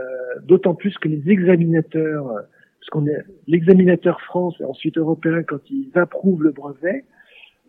D'autant 0.45 0.75
plus 0.75 0.97
que 0.99 1.09
les 1.09 1.31
examinateurs, 1.31 2.27
parce 2.27 2.91
qu'on 2.91 3.07
est 3.07 3.25
l'examinateur 3.47 4.21
France 4.23 4.55
et 4.61 4.65
ensuite 4.65 4.97
européen, 4.97 5.43
quand 5.43 5.59
ils 5.71 5.91
approuvent 5.95 6.43
le 6.43 6.53
brevet, 6.53 7.05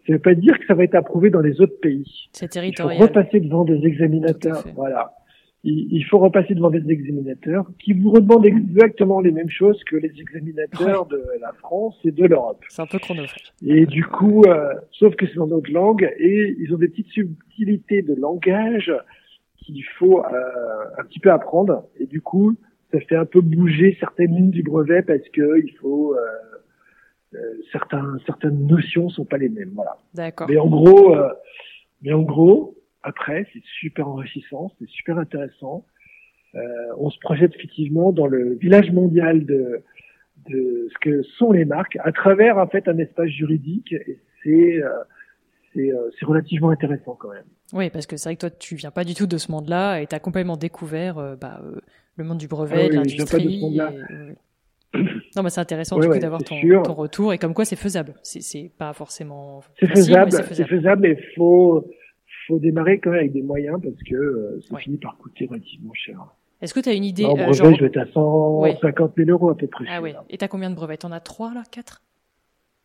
ça 0.10 0.13
ne 0.13 0.17
veut 0.17 0.22
pas 0.24 0.34
dire 0.34 0.58
que 0.58 0.65
ça 0.65 0.74
va 0.74 0.84
être 0.86 0.95
approuvé 0.95 1.30
dans 1.30 1.39
les 1.39 1.62
autres 1.62 1.80
pays. 1.82 2.30
C'est 2.32 2.45
Il 2.45 2.48
faut 2.48 2.54
territorial. 2.54 3.02
repasser 3.04 3.39
devant 3.39 3.63
des 3.63 3.86
examinateurs. 3.86 4.63
Voilà. 4.76 5.13
Il, 5.63 5.88
il 5.91 6.04
faut 6.06 6.17
repasser 6.17 6.56
devant 6.56 6.72
des 6.72 6.82
examinateurs 6.89 7.69
qui 7.78 7.93
vous 7.93 8.10
redemandent 8.10 8.45
exactement 8.48 9.19
les 9.19 9.30
mêmes 9.32 9.52
choses 9.52 9.80
que 9.84 9.98
les 9.98 10.12
examinateurs 10.19 11.06
de 11.06 11.22
la 11.39 11.52
France 11.60 11.95
et 12.06 12.12
de 12.12 12.26
l'Europe. 12.26 12.63
C'est 12.69 12.82
un 12.82 12.88
peu 12.88 12.98
chronophage. 12.98 13.54
Et 13.63 13.86
du 13.86 14.04
coup, 14.04 14.41
euh, 14.48 14.74
sauf 14.93 15.15
que 15.15 15.28
c'est 15.28 15.36
dans 15.36 15.45
notre 15.45 15.72
langue 15.72 16.10
et 16.17 16.56
ils 16.60 16.74
ont 16.74 16.78
des 16.80 16.88
petites 16.88 17.10
subtilités 17.10 18.02
de 18.02 18.15
langage 18.15 18.91
qu'il 19.58 19.84
faut 20.00 20.22
euh, 20.26 20.32
un 20.98 21.04
petit 21.04 21.19
peu 21.19 21.30
apprendre. 21.30 21.84
Et 22.00 22.08
du 22.08 22.19
coup, 22.22 22.56
ça 22.91 23.00
fait 23.02 23.15
un 23.15 23.26
peu 23.26 23.41
bouger 23.41 23.95
certaines 24.00 24.36
lignes 24.36 24.50
du 24.50 24.63
brevet 24.63 25.04
parce 25.04 25.28
que 25.34 25.60
il 25.63 25.72
faut 25.80 26.15
euh, 26.15 26.19
certains 27.72 28.18
certaines 28.26 28.65
notions 28.68 29.10
sont 29.10 29.26
pas 29.26 29.38
les 29.38 29.50
mêmes. 29.50 29.72
Voilà. 29.76 29.98
D'accord. 30.13 30.48
Mais 30.50 30.58
en 30.58 30.68
gros, 30.68 31.15
euh, 31.15 31.30
mais 32.02 32.13
en 32.13 32.22
gros, 32.24 32.76
après, 33.04 33.48
c'est 33.54 33.63
super 33.80 34.08
enrichissant, 34.08 34.72
c'est 34.80 34.89
super 34.89 35.18
intéressant. 35.18 35.86
Euh, 36.56 36.60
on 36.98 37.10
se 37.12 37.20
projette 37.20 37.54
effectivement 37.56 38.12
dans 38.12 38.26
le 38.28 38.56
village 38.56 38.92
mondial 38.92 39.46
de, 39.46 39.84
de 40.50 40.88
ce 40.92 40.98
que 41.00 41.22
sont 41.38 41.52
les 41.52 41.65
marques 41.65 41.98
à 42.04 42.12
travers 42.12 42.58
en 42.58 42.68
fait 42.68 42.88
un 42.88 42.98
espace 42.98 43.30
juridique 43.30 43.92
et 43.94 44.18
c'est 44.44 44.82
euh, 44.84 44.89
c'est 45.74 45.92
euh, 45.94 46.10
c'est 46.18 46.26
relativement 46.26 46.72
intéressant 46.72 47.13
quand 47.20 47.30
même. 47.30 47.46
Oui, 47.74 47.92
parce 47.92 48.08
que 48.08 48.18
c'est 48.18 48.30
vrai 48.30 48.36
que 48.36 48.39
toi, 48.42 48.50
tu 48.50 48.74
viens 48.76 48.89
pas 48.89 49.04
du 49.04 49.13
tout 49.13 49.28
de 49.28 49.38
ce 49.38 49.52
monde-là 49.52 50.02
et 50.02 50.08
tu 50.08 50.15
as 50.15 50.20
complètement 50.20 50.58
découvert 50.58 51.20
euh, 51.20 51.36
bah, 51.36 51.62
euh, 51.63 51.80
le 52.15 52.24
monde 52.24 52.39
du 52.39 52.48
Ah 52.48 52.56
brevet, 52.56 52.89
de 52.89 52.98
oui, 52.98 53.10
je 53.10 53.15
viens 53.18 53.26
pas 53.26 53.38
de 53.38 53.44
ce 53.44 53.46
l'industrie. 53.46 53.62
monde-là. 53.62 53.92
et-. 53.92 54.36
Non, 55.36 55.44
mais 55.44 55.50
c'est 55.50 55.62
intéressant 55.62 55.98
Ouais, 55.98 56.08
ouais, 56.08 56.20
d'avoir 56.20 56.44
ton, 56.44 56.56
retour 56.94 57.34
et 57.34 57.38
comme 57.38 57.54
quoi 57.54 57.65
c'est 57.65 57.76
faisable. 57.76 58.15
C'est- 58.24 58.72
pas 58.78 58.94
forcément 58.94 59.62
C'est 59.80 59.88
faisable, 59.88 60.32
c'est 60.32 60.68
faisable. 60.68 61.02
mais 61.04 61.18
faut 61.36 61.86
faut 62.48 62.58
démarrer 62.60 63.00
quand 63.00 63.12
même 63.12 63.20
avec 63.20 63.34
des 63.34 63.44
moyens 63.44 63.80
parce 63.82 64.02
que 64.04 64.15
euh, 64.15 64.60
ça 64.68 64.74
Ouais. 64.74 64.82
finit 64.82 64.98
par 64.98 65.15
coûter 65.18 65.46
relativement 65.46 65.94
cher. 65.94 66.20
Est-ce 66.62 66.74
que 66.74 66.80
tu 66.80 66.89
as 66.89 66.94
une 66.94 67.04
idée 67.06 67.24
en 67.26 67.32
euh, 67.32 67.36
brevet, 67.36 67.54
genre... 67.54 67.76
je 67.76 67.82
vais 67.82 67.88
être 67.88 67.98
à 67.98 68.06
150 68.08 69.13
000 69.18 69.30
euros 69.30 69.50
à 69.52 69.56
peu 69.58 69.68
près. 69.68 69.86
Ah 69.88 70.02
ouais. 70.02 70.15
Et 70.32 70.38
t'as 70.39 70.48
combien 70.48 70.70
de 70.72 70.76
brevets? 70.76 71.00
T'en 71.02 71.12
as 71.12 71.20
trois 71.20 71.54
là? 71.54 71.62
Quatre? 71.72 72.02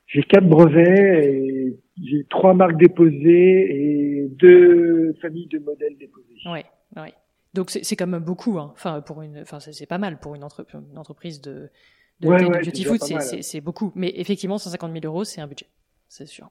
J'ai 0.06 0.22
quatre 0.22 0.46
brevets 0.46 1.24
et 1.26 1.80
j'ai 2.02 2.24
trois 2.28 2.52
marques 2.52 2.76
déposées 2.76 4.22
et 4.22 4.28
deux 4.28 5.14
familles 5.22 5.48
de 5.48 5.58
modèles 5.60 5.96
déposés. 5.98 6.26
Ouais, 6.46 6.64
ouais. 6.96 7.14
Donc 7.54 7.70
c'est 7.70 7.96
quand 7.96 8.06
même 8.06 8.22
beaucoup. 8.22 8.58
Hein. 8.58 8.70
Enfin, 8.74 9.00
pour 9.00 9.22
une, 9.22 9.38
enfin 9.40 9.60
c'est 9.60 9.86
pas 9.86 9.98
mal 9.98 10.18
pour 10.18 10.34
une, 10.34 10.44
entre- 10.44 10.66
une 10.90 10.98
entreprise 10.98 11.40
de, 11.40 11.70
de, 12.20 12.28
Ouais, 12.28 12.44
ouais, 12.44 12.60
beauty 12.60 12.84
food. 12.84 13.00
C'est 13.42 13.60
beaucoup. 13.60 13.92
Mais 13.94 14.12
effectivement, 14.16 14.58
150 14.58 14.92
000 14.92 15.04
euros, 15.04 15.24
c'est 15.24 15.40
un 15.40 15.46
budget. 15.46 15.68
C'est 16.08 16.26
sûr. 16.26 16.50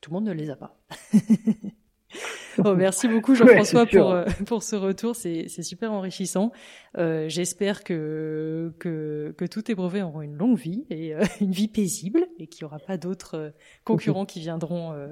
Tout 0.00 0.10
le 0.10 0.14
monde 0.14 0.24
ne 0.26 0.32
les 0.32 0.50
a 0.50 0.56
pas. 0.56 0.78
Oh, 2.64 2.74
merci 2.74 3.08
beaucoup 3.08 3.34
Jean-François 3.34 3.86
pour, 3.86 4.10
euh, 4.10 4.24
pour 4.46 4.62
ce 4.62 4.76
retour, 4.76 5.16
c'est 5.16 5.48
super 5.48 5.92
enrichissant. 5.92 6.52
Euh, 6.98 7.28
J'espère 7.28 7.84
que, 7.84 8.74
que, 8.78 9.34
que 9.36 9.44
tous 9.44 9.62
tes 9.62 9.74
brevets 9.74 10.02
auront 10.02 10.22
une 10.22 10.34
longue 10.34 10.58
vie 10.58 10.84
et 10.90 11.14
euh, 11.14 11.22
une 11.40 11.52
vie 11.52 11.68
paisible 11.68 12.26
et 12.38 12.48
qu'il 12.48 12.64
n'y 12.64 12.66
aura 12.66 12.78
pas 12.78 12.96
d'autres 12.96 13.36
euh, 13.36 13.50
concurrents 13.84 14.26
qui 14.26 14.40
viendront 14.40 15.08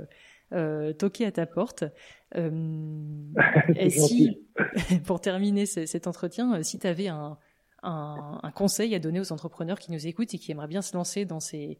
euh, 0.52 0.92
toquer 0.92 1.26
à 1.26 1.32
ta 1.32 1.46
porte. 1.46 1.84
et 2.34 3.90
si, 3.90 4.46
pour 5.06 5.20
terminer 5.20 5.64
cet 5.64 6.06
entretien, 6.06 6.62
si 6.62 6.78
tu 6.78 6.86
avais 6.86 7.08
un, 7.08 7.38
un, 7.88 8.50
conseil 8.50 8.94
à 8.94 8.98
donner 8.98 9.20
aux 9.20 9.32
entrepreneurs 9.32 9.78
qui 9.78 9.92
nous 9.92 10.06
écoutent 10.06 10.34
et 10.34 10.38
qui 10.38 10.52
aimeraient 10.52 10.68
bien 10.68 10.82
se 10.82 10.96
lancer 10.96 11.24
dans 11.24 11.40
ces 11.40 11.78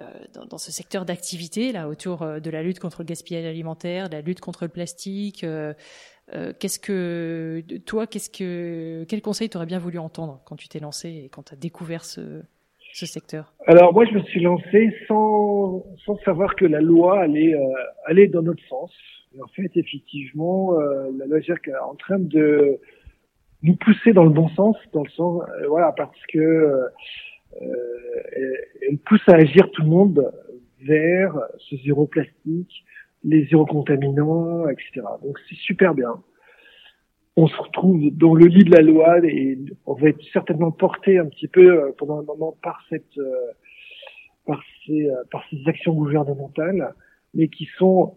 euh, 0.00 0.04
dans, 0.48 0.56
ce 0.56 0.72
secteur 0.72 1.04
d'activité 1.04 1.70
là 1.70 1.86
autour 1.86 2.22
euh, 2.22 2.40
de 2.40 2.48
la 2.48 2.62
lutte 2.62 2.78
contre 2.78 3.02
le 3.02 3.04
gaspillage 3.04 3.44
alimentaire, 3.44 4.08
de 4.08 4.14
la 4.14 4.22
lutte 4.22 4.40
contre 4.40 4.64
le 4.64 4.70
plastique. 4.70 5.44
Euh, 5.44 5.74
qu'est-ce 6.58 6.78
que 6.78 7.62
toi, 7.84 8.06
qu'est-ce 8.06 8.30
que 8.30 9.04
quel 9.04 9.20
conseil 9.20 9.50
t'aurais 9.50 9.66
bien 9.66 9.78
voulu 9.78 9.98
entendre 9.98 10.40
quand 10.46 10.56
tu 10.56 10.66
t'es 10.68 10.78
lancé 10.78 11.24
et 11.24 11.28
quand 11.28 11.42
tu 11.42 11.52
as 11.52 11.58
découvert 11.58 12.06
ce, 12.06 12.40
ce 12.94 13.04
secteur? 13.04 13.52
Alors 13.66 13.92
moi, 13.92 14.06
je 14.06 14.14
me 14.14 14.22
suis 14.22 14.40
lancé 14.40 14.96
sans 15.08 15.84
sans 16.06 16.16
savoir 16.24 16.56
que 16.56 16.64
la 16.64 16.80
loi 16.80 17.20
allait 17.20 17.54
allait 18.06 18.28
dans 18.28 18.42
notre 18.42 18.66
sens. 18.68 18.92
En 19.42 19.48
fait, 19.48 19.70
effectivement, 19.76 20.72
la 20.72 21.26
loi 21.26 21.38
est 21.38 21.76
en 21.84 21.94
train 21.96 22.18
de 22.18 22.80
nous 23.62 23.76
pousser 23.76 24.12
dans 24.12 24.24
le 24.24 24.30
bon 24.30 24.48
sens, 24.50 24.76
dans 24.92 25.02
le 25.02 25.10
sens 25.10 25.42
voilà 25.68 25.92
parce 25.92 26.18
que 26.32 26.88
euh, 27.60 28.56
elle 28.88 28.98
pousse 28.98 29.22
à 29.28 29.34
agir 29.34 29.70
tout 29.72 29.82
le 29.82 29.88
monde 29.88 30.32
vers 30.80 31.38
ce 31.58 31.76
zéro 31.84 32.06
plastique, 32.06 32.84
les 33.24 33.46
zéro 33.46 33.66
contaminants, 33.66 34.68
etc. 34.68 35.02
Donc 35.22 35.38
c'est 35.48 35.56
super 35.56 35.94
bien. 35.94 36.22
On 37.36 37.46
se 37.46 37.56
retrouve 37.56 38.10
dans 38.10 38.34
le 38.34 38.46
lit 38.46 38.64
de 38.64 38.74
la 38.74 38.82
loi 38.82 39.18
et 39.24 39.58
on 39.86 39.94
va 39.94 40.08
être 40.08 40.22
certainement 40.32 40.70
porté 40.70 41.18
un 41.18 41.26
petit 41.26 41.48
peu 41.48 41.66
euh, 41.66 41.92
pendant 41.96 42.18
un 42.20 42.24
moment 42.24 42.56
par 42.62 42.82
cette 42.90 43.18
euh, 43.18 43.52
par 44.44 44.60
ces 44.84 45.08
par 45.30 45.44
ces 45.50 45.58
actions 45.66 45.94
gouvernementales, 45.94 46.94
mais 47.34 47.48
qui 47.48 47.68
sont 47.78 48.16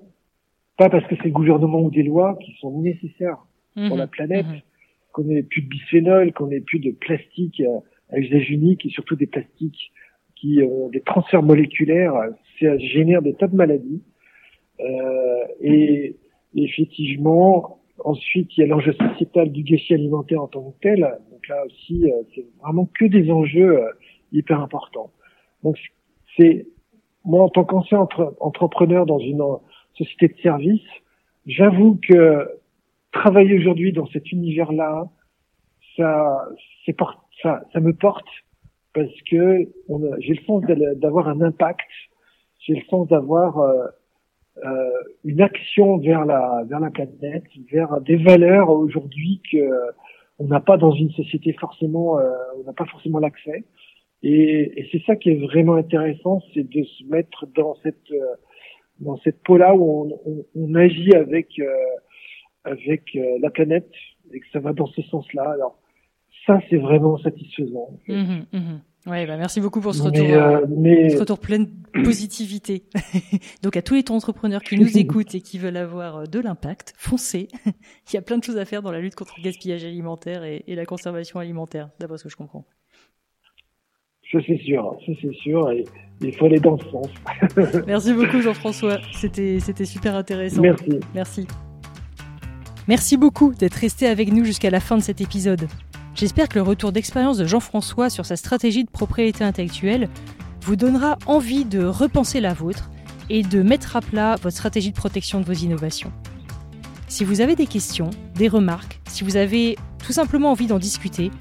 pas 0.77 0.89
parce 0.89 1.05
que 1.05 1.15
c'est 1.17 1.25
le 1.25 1.31
gouvernement 1.31 1.81
ou 1.81 1.91
des 1.91 2.03
lois 2.03 2.37
qui 2.41 2.55
sont 2.59 2.81
nécessaires 2.81 3.37
pour 3.75 3.95
la 3.95 4.07
mmh 4.07 4.09
planète, 4.09 4.45
mmh 4.47 4.61
qu'on 5.15 5.29
ait 5.29 5.43
plus 5.43 5.61
de 5.61 5.69
bisphénol, 5.69 6.33
qu'on 6.33 6.51
ait 6.51 6.59
plus 6.59 6.79
de 6.79 6.91
plastique 6.91 7.63
à 8.11 8.19
usage 8.19 8.49
unique 8.49 8.85
et 8.85 8.89
surtout 8.89 9.15
des 9.15 9.27
plastiques 9.27 9.93
qui 10.35 10.61
ont 10.61 10.89
des 10.89 10.99
transferts 10.99 11.41
moléculaires, 11.41 12.13
ça 12.59 12.77
génère 12.77 13.21
des 13.21 13.33
tas 13.33 13.47
de 13.47 13.55
maladies. 13.55 14.03
Euh, 14.81 15.43
et, 15.61 16.17
effectivement, 16.53 17.79
ensuite, 18.03 18.49
il 18.57 18.61
y 18.61 18.63
a 18.63 18.67
l'enjeu 18.67 18.91
sociétal 18.91 19.53
du 19.53 19.63
gâchis 19.63 19.93
alimentaire 19.93 20.41
en 20.41 20.47
tant 20.47 20.71
que 20.71 20.81
tel. 20.81 20.99
Donc 21.31 21.47
là 21.47 21.65
aussi, 21.65 22.11
euh, 22.11 22.23
c'est 22.33 22.45
vraiment 22.61 22.89
que 22.99 23.05
des 23.05 23.31
enjeux 23.31 23.79
euh, 23.79 23.89
hyper 24.33 24.59
importants. 24.59 25.11
Donc 25.63 25.77
c'est 26.35 26.67
moi 27.23 27.43
en 27.43 27.49
tant 27.49 27.63
qu'ancien 27.63 27.99
entre, 27.99 28.35
entrepreneur 28.41 29.05
dans 29.05 29.19
une 29.19 29.41
société 29.97 30.27
de 30.27 30.41
service, 30.41 30.83
j'avoue 31.45 31.97
que 32.05 32.49
travailler 33.15 33.57
aujourd'hui 33.57 33.93
dans 33.93 34.07
cet 34.07 34.31
univers-là, 34.31 35.07
ça, 35.95 36.47
ça, 37.41 37.63
ça 37.71 37.79
me 37.79 37.93
porte 37.93 38.27
parce 38.93 39.21
que 39.29 39.67
j'ai 40.19 40.33
le 40.33 40.43
sens 40.45 40.63
d'avoir 41.01 41.27
un 41.27 41.41
impact, 41.41 41.89
j'ai 42.59 42.75
le 42.75 42.85
sens 42.89 43.07
d'avoir 43.07 43.59
euh, 43.59 43.85
euh, 44.63 44.89
une 45.23 45.41
action 45.41 45.97
vers 45.97 46.25
la 46.25 46.63
vers 46.69 46.79
la 46.79 46.91
planète, 46.91 47.43
vers 47.71 47.99
des 48.01 48.17
valeurs 48.17 48.69
aujourd'hui 48.69 49.41
que 49.51 49.57
on 50.39 50.47
n'a 50.47 50.59
pas 50.59 50.77
dans 50.77 50.91
une 50.91 51.11
société 51.11 51.53
forcément, 51.53 52.19
euh, 52.19 52.29
on 52.59 52.63
n'a 52.63 52.73
pas 52.73 52.85
forcément 52.85 53.19
l'accès. 53.19 53.63
Et, 54.23 54.79
et 54.79 54.89
c'est 54.91 55.01
ça 55.05 55.15
qui 55.15 55.29
est 55.29 55.41
vraiment 55.47 55.75
intéressant, 55.75 56.41
c'est 56.53 56.67
de 56.67 56.83
se 56.83 57.03
mettre 57.05 57.47
dans 57.55 57.75
cette 57.83 58.11
euh, 58.11 58.35
dans 58.99 59.17
cette 59.17 59.43
peau-là 59.43 59.75
où 59.75 59.83
on, 60.01 60.19
on, 60.25 60.45
on, 60.55 60.75
agit 60.75 61.13
avec 61.15 61.59
euh, 62.65 62.71
avec 62.71 63.17
la 63.39 63.49
planète 63.49 63.91
et 64.33 64.39
que 64.39 64.45
ça 64.51 64.59
va 64.59 64.73
dans 64.73 64.87
ce 64.87 65.01
sens-là. 65.03 65.51
Alors 65.51 65.77
ça, 66.45 66.59
c'est 66.69 66.77
vraiment 66.77 67.17
satisfaisant. 67.17 67.89
Mmh, 68.07 68.45
mmh. 68.51 68.79
Ouais, 69.07 69.27
bah 69.27 69.37
merci 69.37 69.61
beaucoup 69.61 69.81
pour 69.81 69.93
ce 69.93 70.01
retour, 70.01 70.25
euh, 70.25 70.65
mais... 70.67 71.09
ce 71.09 71.19
retour 71.19 71.39
plein 71.39 71.59
de 71.59 71.69
positivité. 72.03 72.83
Donc 73.63 73.77
à 73.77 73.83
tous 73.83 73.93
les 73.93 74.03
entrepreneurs 74.09 74.61
qui 74.61 74.79
nous 74.79 74.97
écoutent 74.97 75.35
et 75.35 75.41
qui 75.41 75.59
veulent 75.59 75.77
avoir 75.77 76.17
euh, 76.17 76.23
de 76.25 76.39
l'impact, 76.39 76.93
foncez. 76.97 77.47
Il 78.11 78.15
y 78.15 78.17
a 78.17 78.21
plein 78.23 78.39
de 78.39 78.43
choses 78.43 78.57
à 78.57 78.65
faire 78.65 78.81
dans 78.81 78.91
la 78.91 78.99
lutte 78.99 79.15
contre 79.15 79.35
le 79.37 79.43
gaspillage 79.43 79.85
alimentaire 79.85 80.43
et, 80.43 80.63
et 80.65 80.73
la 80.73 80.85
conservation 80.85 81.39
alimentaire, 81.39 81.89
d'après 81.99 82.17
ce 82.17 82.23
que 82.23 82.29
je 82.29 82.35
comprends. 82.35 82.65
Ça 84.31 84.39
c'est 84.47 84.57
sûr, 84.57 84.97
ça 85.05 85.11
c'est 85.21 85.33
sûr, 85.35 85.69
et 85.69 85.83
il 86.21 86.35
faut 86.35 86.47
aller 86.47 86.59
dans 86.59 86.79
ce 86.79 86.89
sens. 86.89 87.07
merci 87.85 88.11
beaucoup 88.11 88.41
Jean-François, 88.41 88.97
c'était 89.11 89.59
c'était 89.59 89.85
super 89.85 90.15
intéressant. 90.15 90.63
Merci. 90.63 90.99
Merci. 91.13 91.47
Merci 92.87 93.17
beaucoup 93.17 93.51
d'être 93.51 93.73
resté 93.73 94.05
avec 94.05 94.31
nous 94.31 94.45
jusqu'à 94.45 94.69
la 94.69 94.79
fin 94.79 94.95
de 94.95 95.01
cet 95.01 95.19
épisode. 95.19 95.67
J'espère 96.13 96.47
que 96.47 96.55
le 96.55 96.61
retour 96.61 96.91
d'expérience 96.91 97.37
de 97.37 97.45
Jean-François 97.45 98.11
sur 98.11 98.27
sa 98.27 98.35
stratégie 98.35 98.83
de 98.83 98.89
propriété 98.91 99.43
intellectuelle 99.43 100.07
vous 100.61 100.75
donnera 100.75 101.17
envie 101.25 101.65
de 101.65 101.83
repenser 101.83 102.39
la 102.41 102.53
vôtre 102.53 102.91
et 103.31 103.41
de 103.41 103.63
mettre 103.63 103.95
à 103.95 104.01
plat 104.01 104.35
votre 104.35 104.55
stratégie 104.55 104.91
de 104.91 104.97
protection 104.97 105.41
de 105.41 105.45
vos 105.45 105.53
innovations. 105.53 106.11
Si 107.07 107.23
vous 107.23 107.41
avez 107.41 107.55
des 107.55 107.65
questions, 107.65 108.11
des 108.35 108.47
remarques, 108.47 109.01
si 109.07 109.23
vous 109.23 109.35
avez 109.35 109.77
tout 110.05 110.13
simplement 110.13 110.51
envie 110.51 110.67
d'en 110.67 110.79
discuter, 110.79 111.31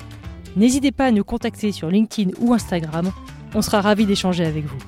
n'hésitez 0.57 0.93
pas 0.93 1.07
à 1.07 1.11
nous 1.11 1.25
contacter 1.25 1.73
sur 1.73 1.91
LinkedIn 1.91 2.31
ou 2.41 2.55
Instagram, 2.55 3.13
on 3.55 3.61
sera 3.61 3.83
ravis 3.83 4.07
d'échanger 4.07 4.47
avec 4.47 4.65
vous. 4.65 4.79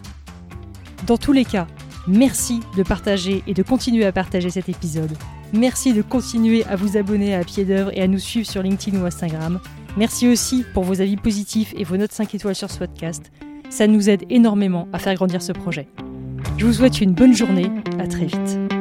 Dans 1.06 1.18
tous 1.18 1.32
les 1.32 1.44
cas, 1.44 1.66
merci 2.08 2.60
de 2.78 2.82
partager 2.82 3.42
et 3.46 3.52
de 3.52 3.62
continuer 3.62 4.06
à 4.06 4.12
partager 4.12 4.48
cet 4.48 4.70
épisode. 4.70 5.16
Merci 5.52 5.92
de 5.92 6.02
continuer 6.02 6.64
à 6.64 6.76
vous 6.76 6.96
abonner 6.96 7.34
à 7.34 7.44
Pied 7.44 7.64
d'œuvre 7.64 7.90
et 7.96 8.02
à 8.02 8.06
nous 8.06 8.18
suivre 8.18 8.48
sur 8.48 8.62
LinkedIn 8.62 9.00
ou 9.00 9.06
Instagram. 9.06 9.60
Merci 9.96 10.28
aussi 10.28 10.64
pour 10.74 10.84
vos 10.84 11.00
avis 11.00 11.16
positifs 11.16 11.72
et 11.76 11.84
vos 11.84 11.96
notes 11.96 12.12
5 12.12 12.34
étoiles 12.34 12.54
sur 12.54 12.70
ce 12.70 12.78
podcast. 12.78 13.32
Ça 13.70 13.86
nous 13.86 14.10
aide 14.10 14.24
énormément 14.28 14.88
à 14.92 14.98
faire 14.98 15.14
grandir 15.14 15.42
ce 15.42 15.52
projet. 15.52 15.88
Je 16.58 16.66
vous 16.66 16.72
souhaite 16.74 17.00
une 17.00 17.12
bonne 17.12 17.34
journée, 17.34 17.70
à 17.98 18.06
très 18.06 18.26
vite. 18.26 18.75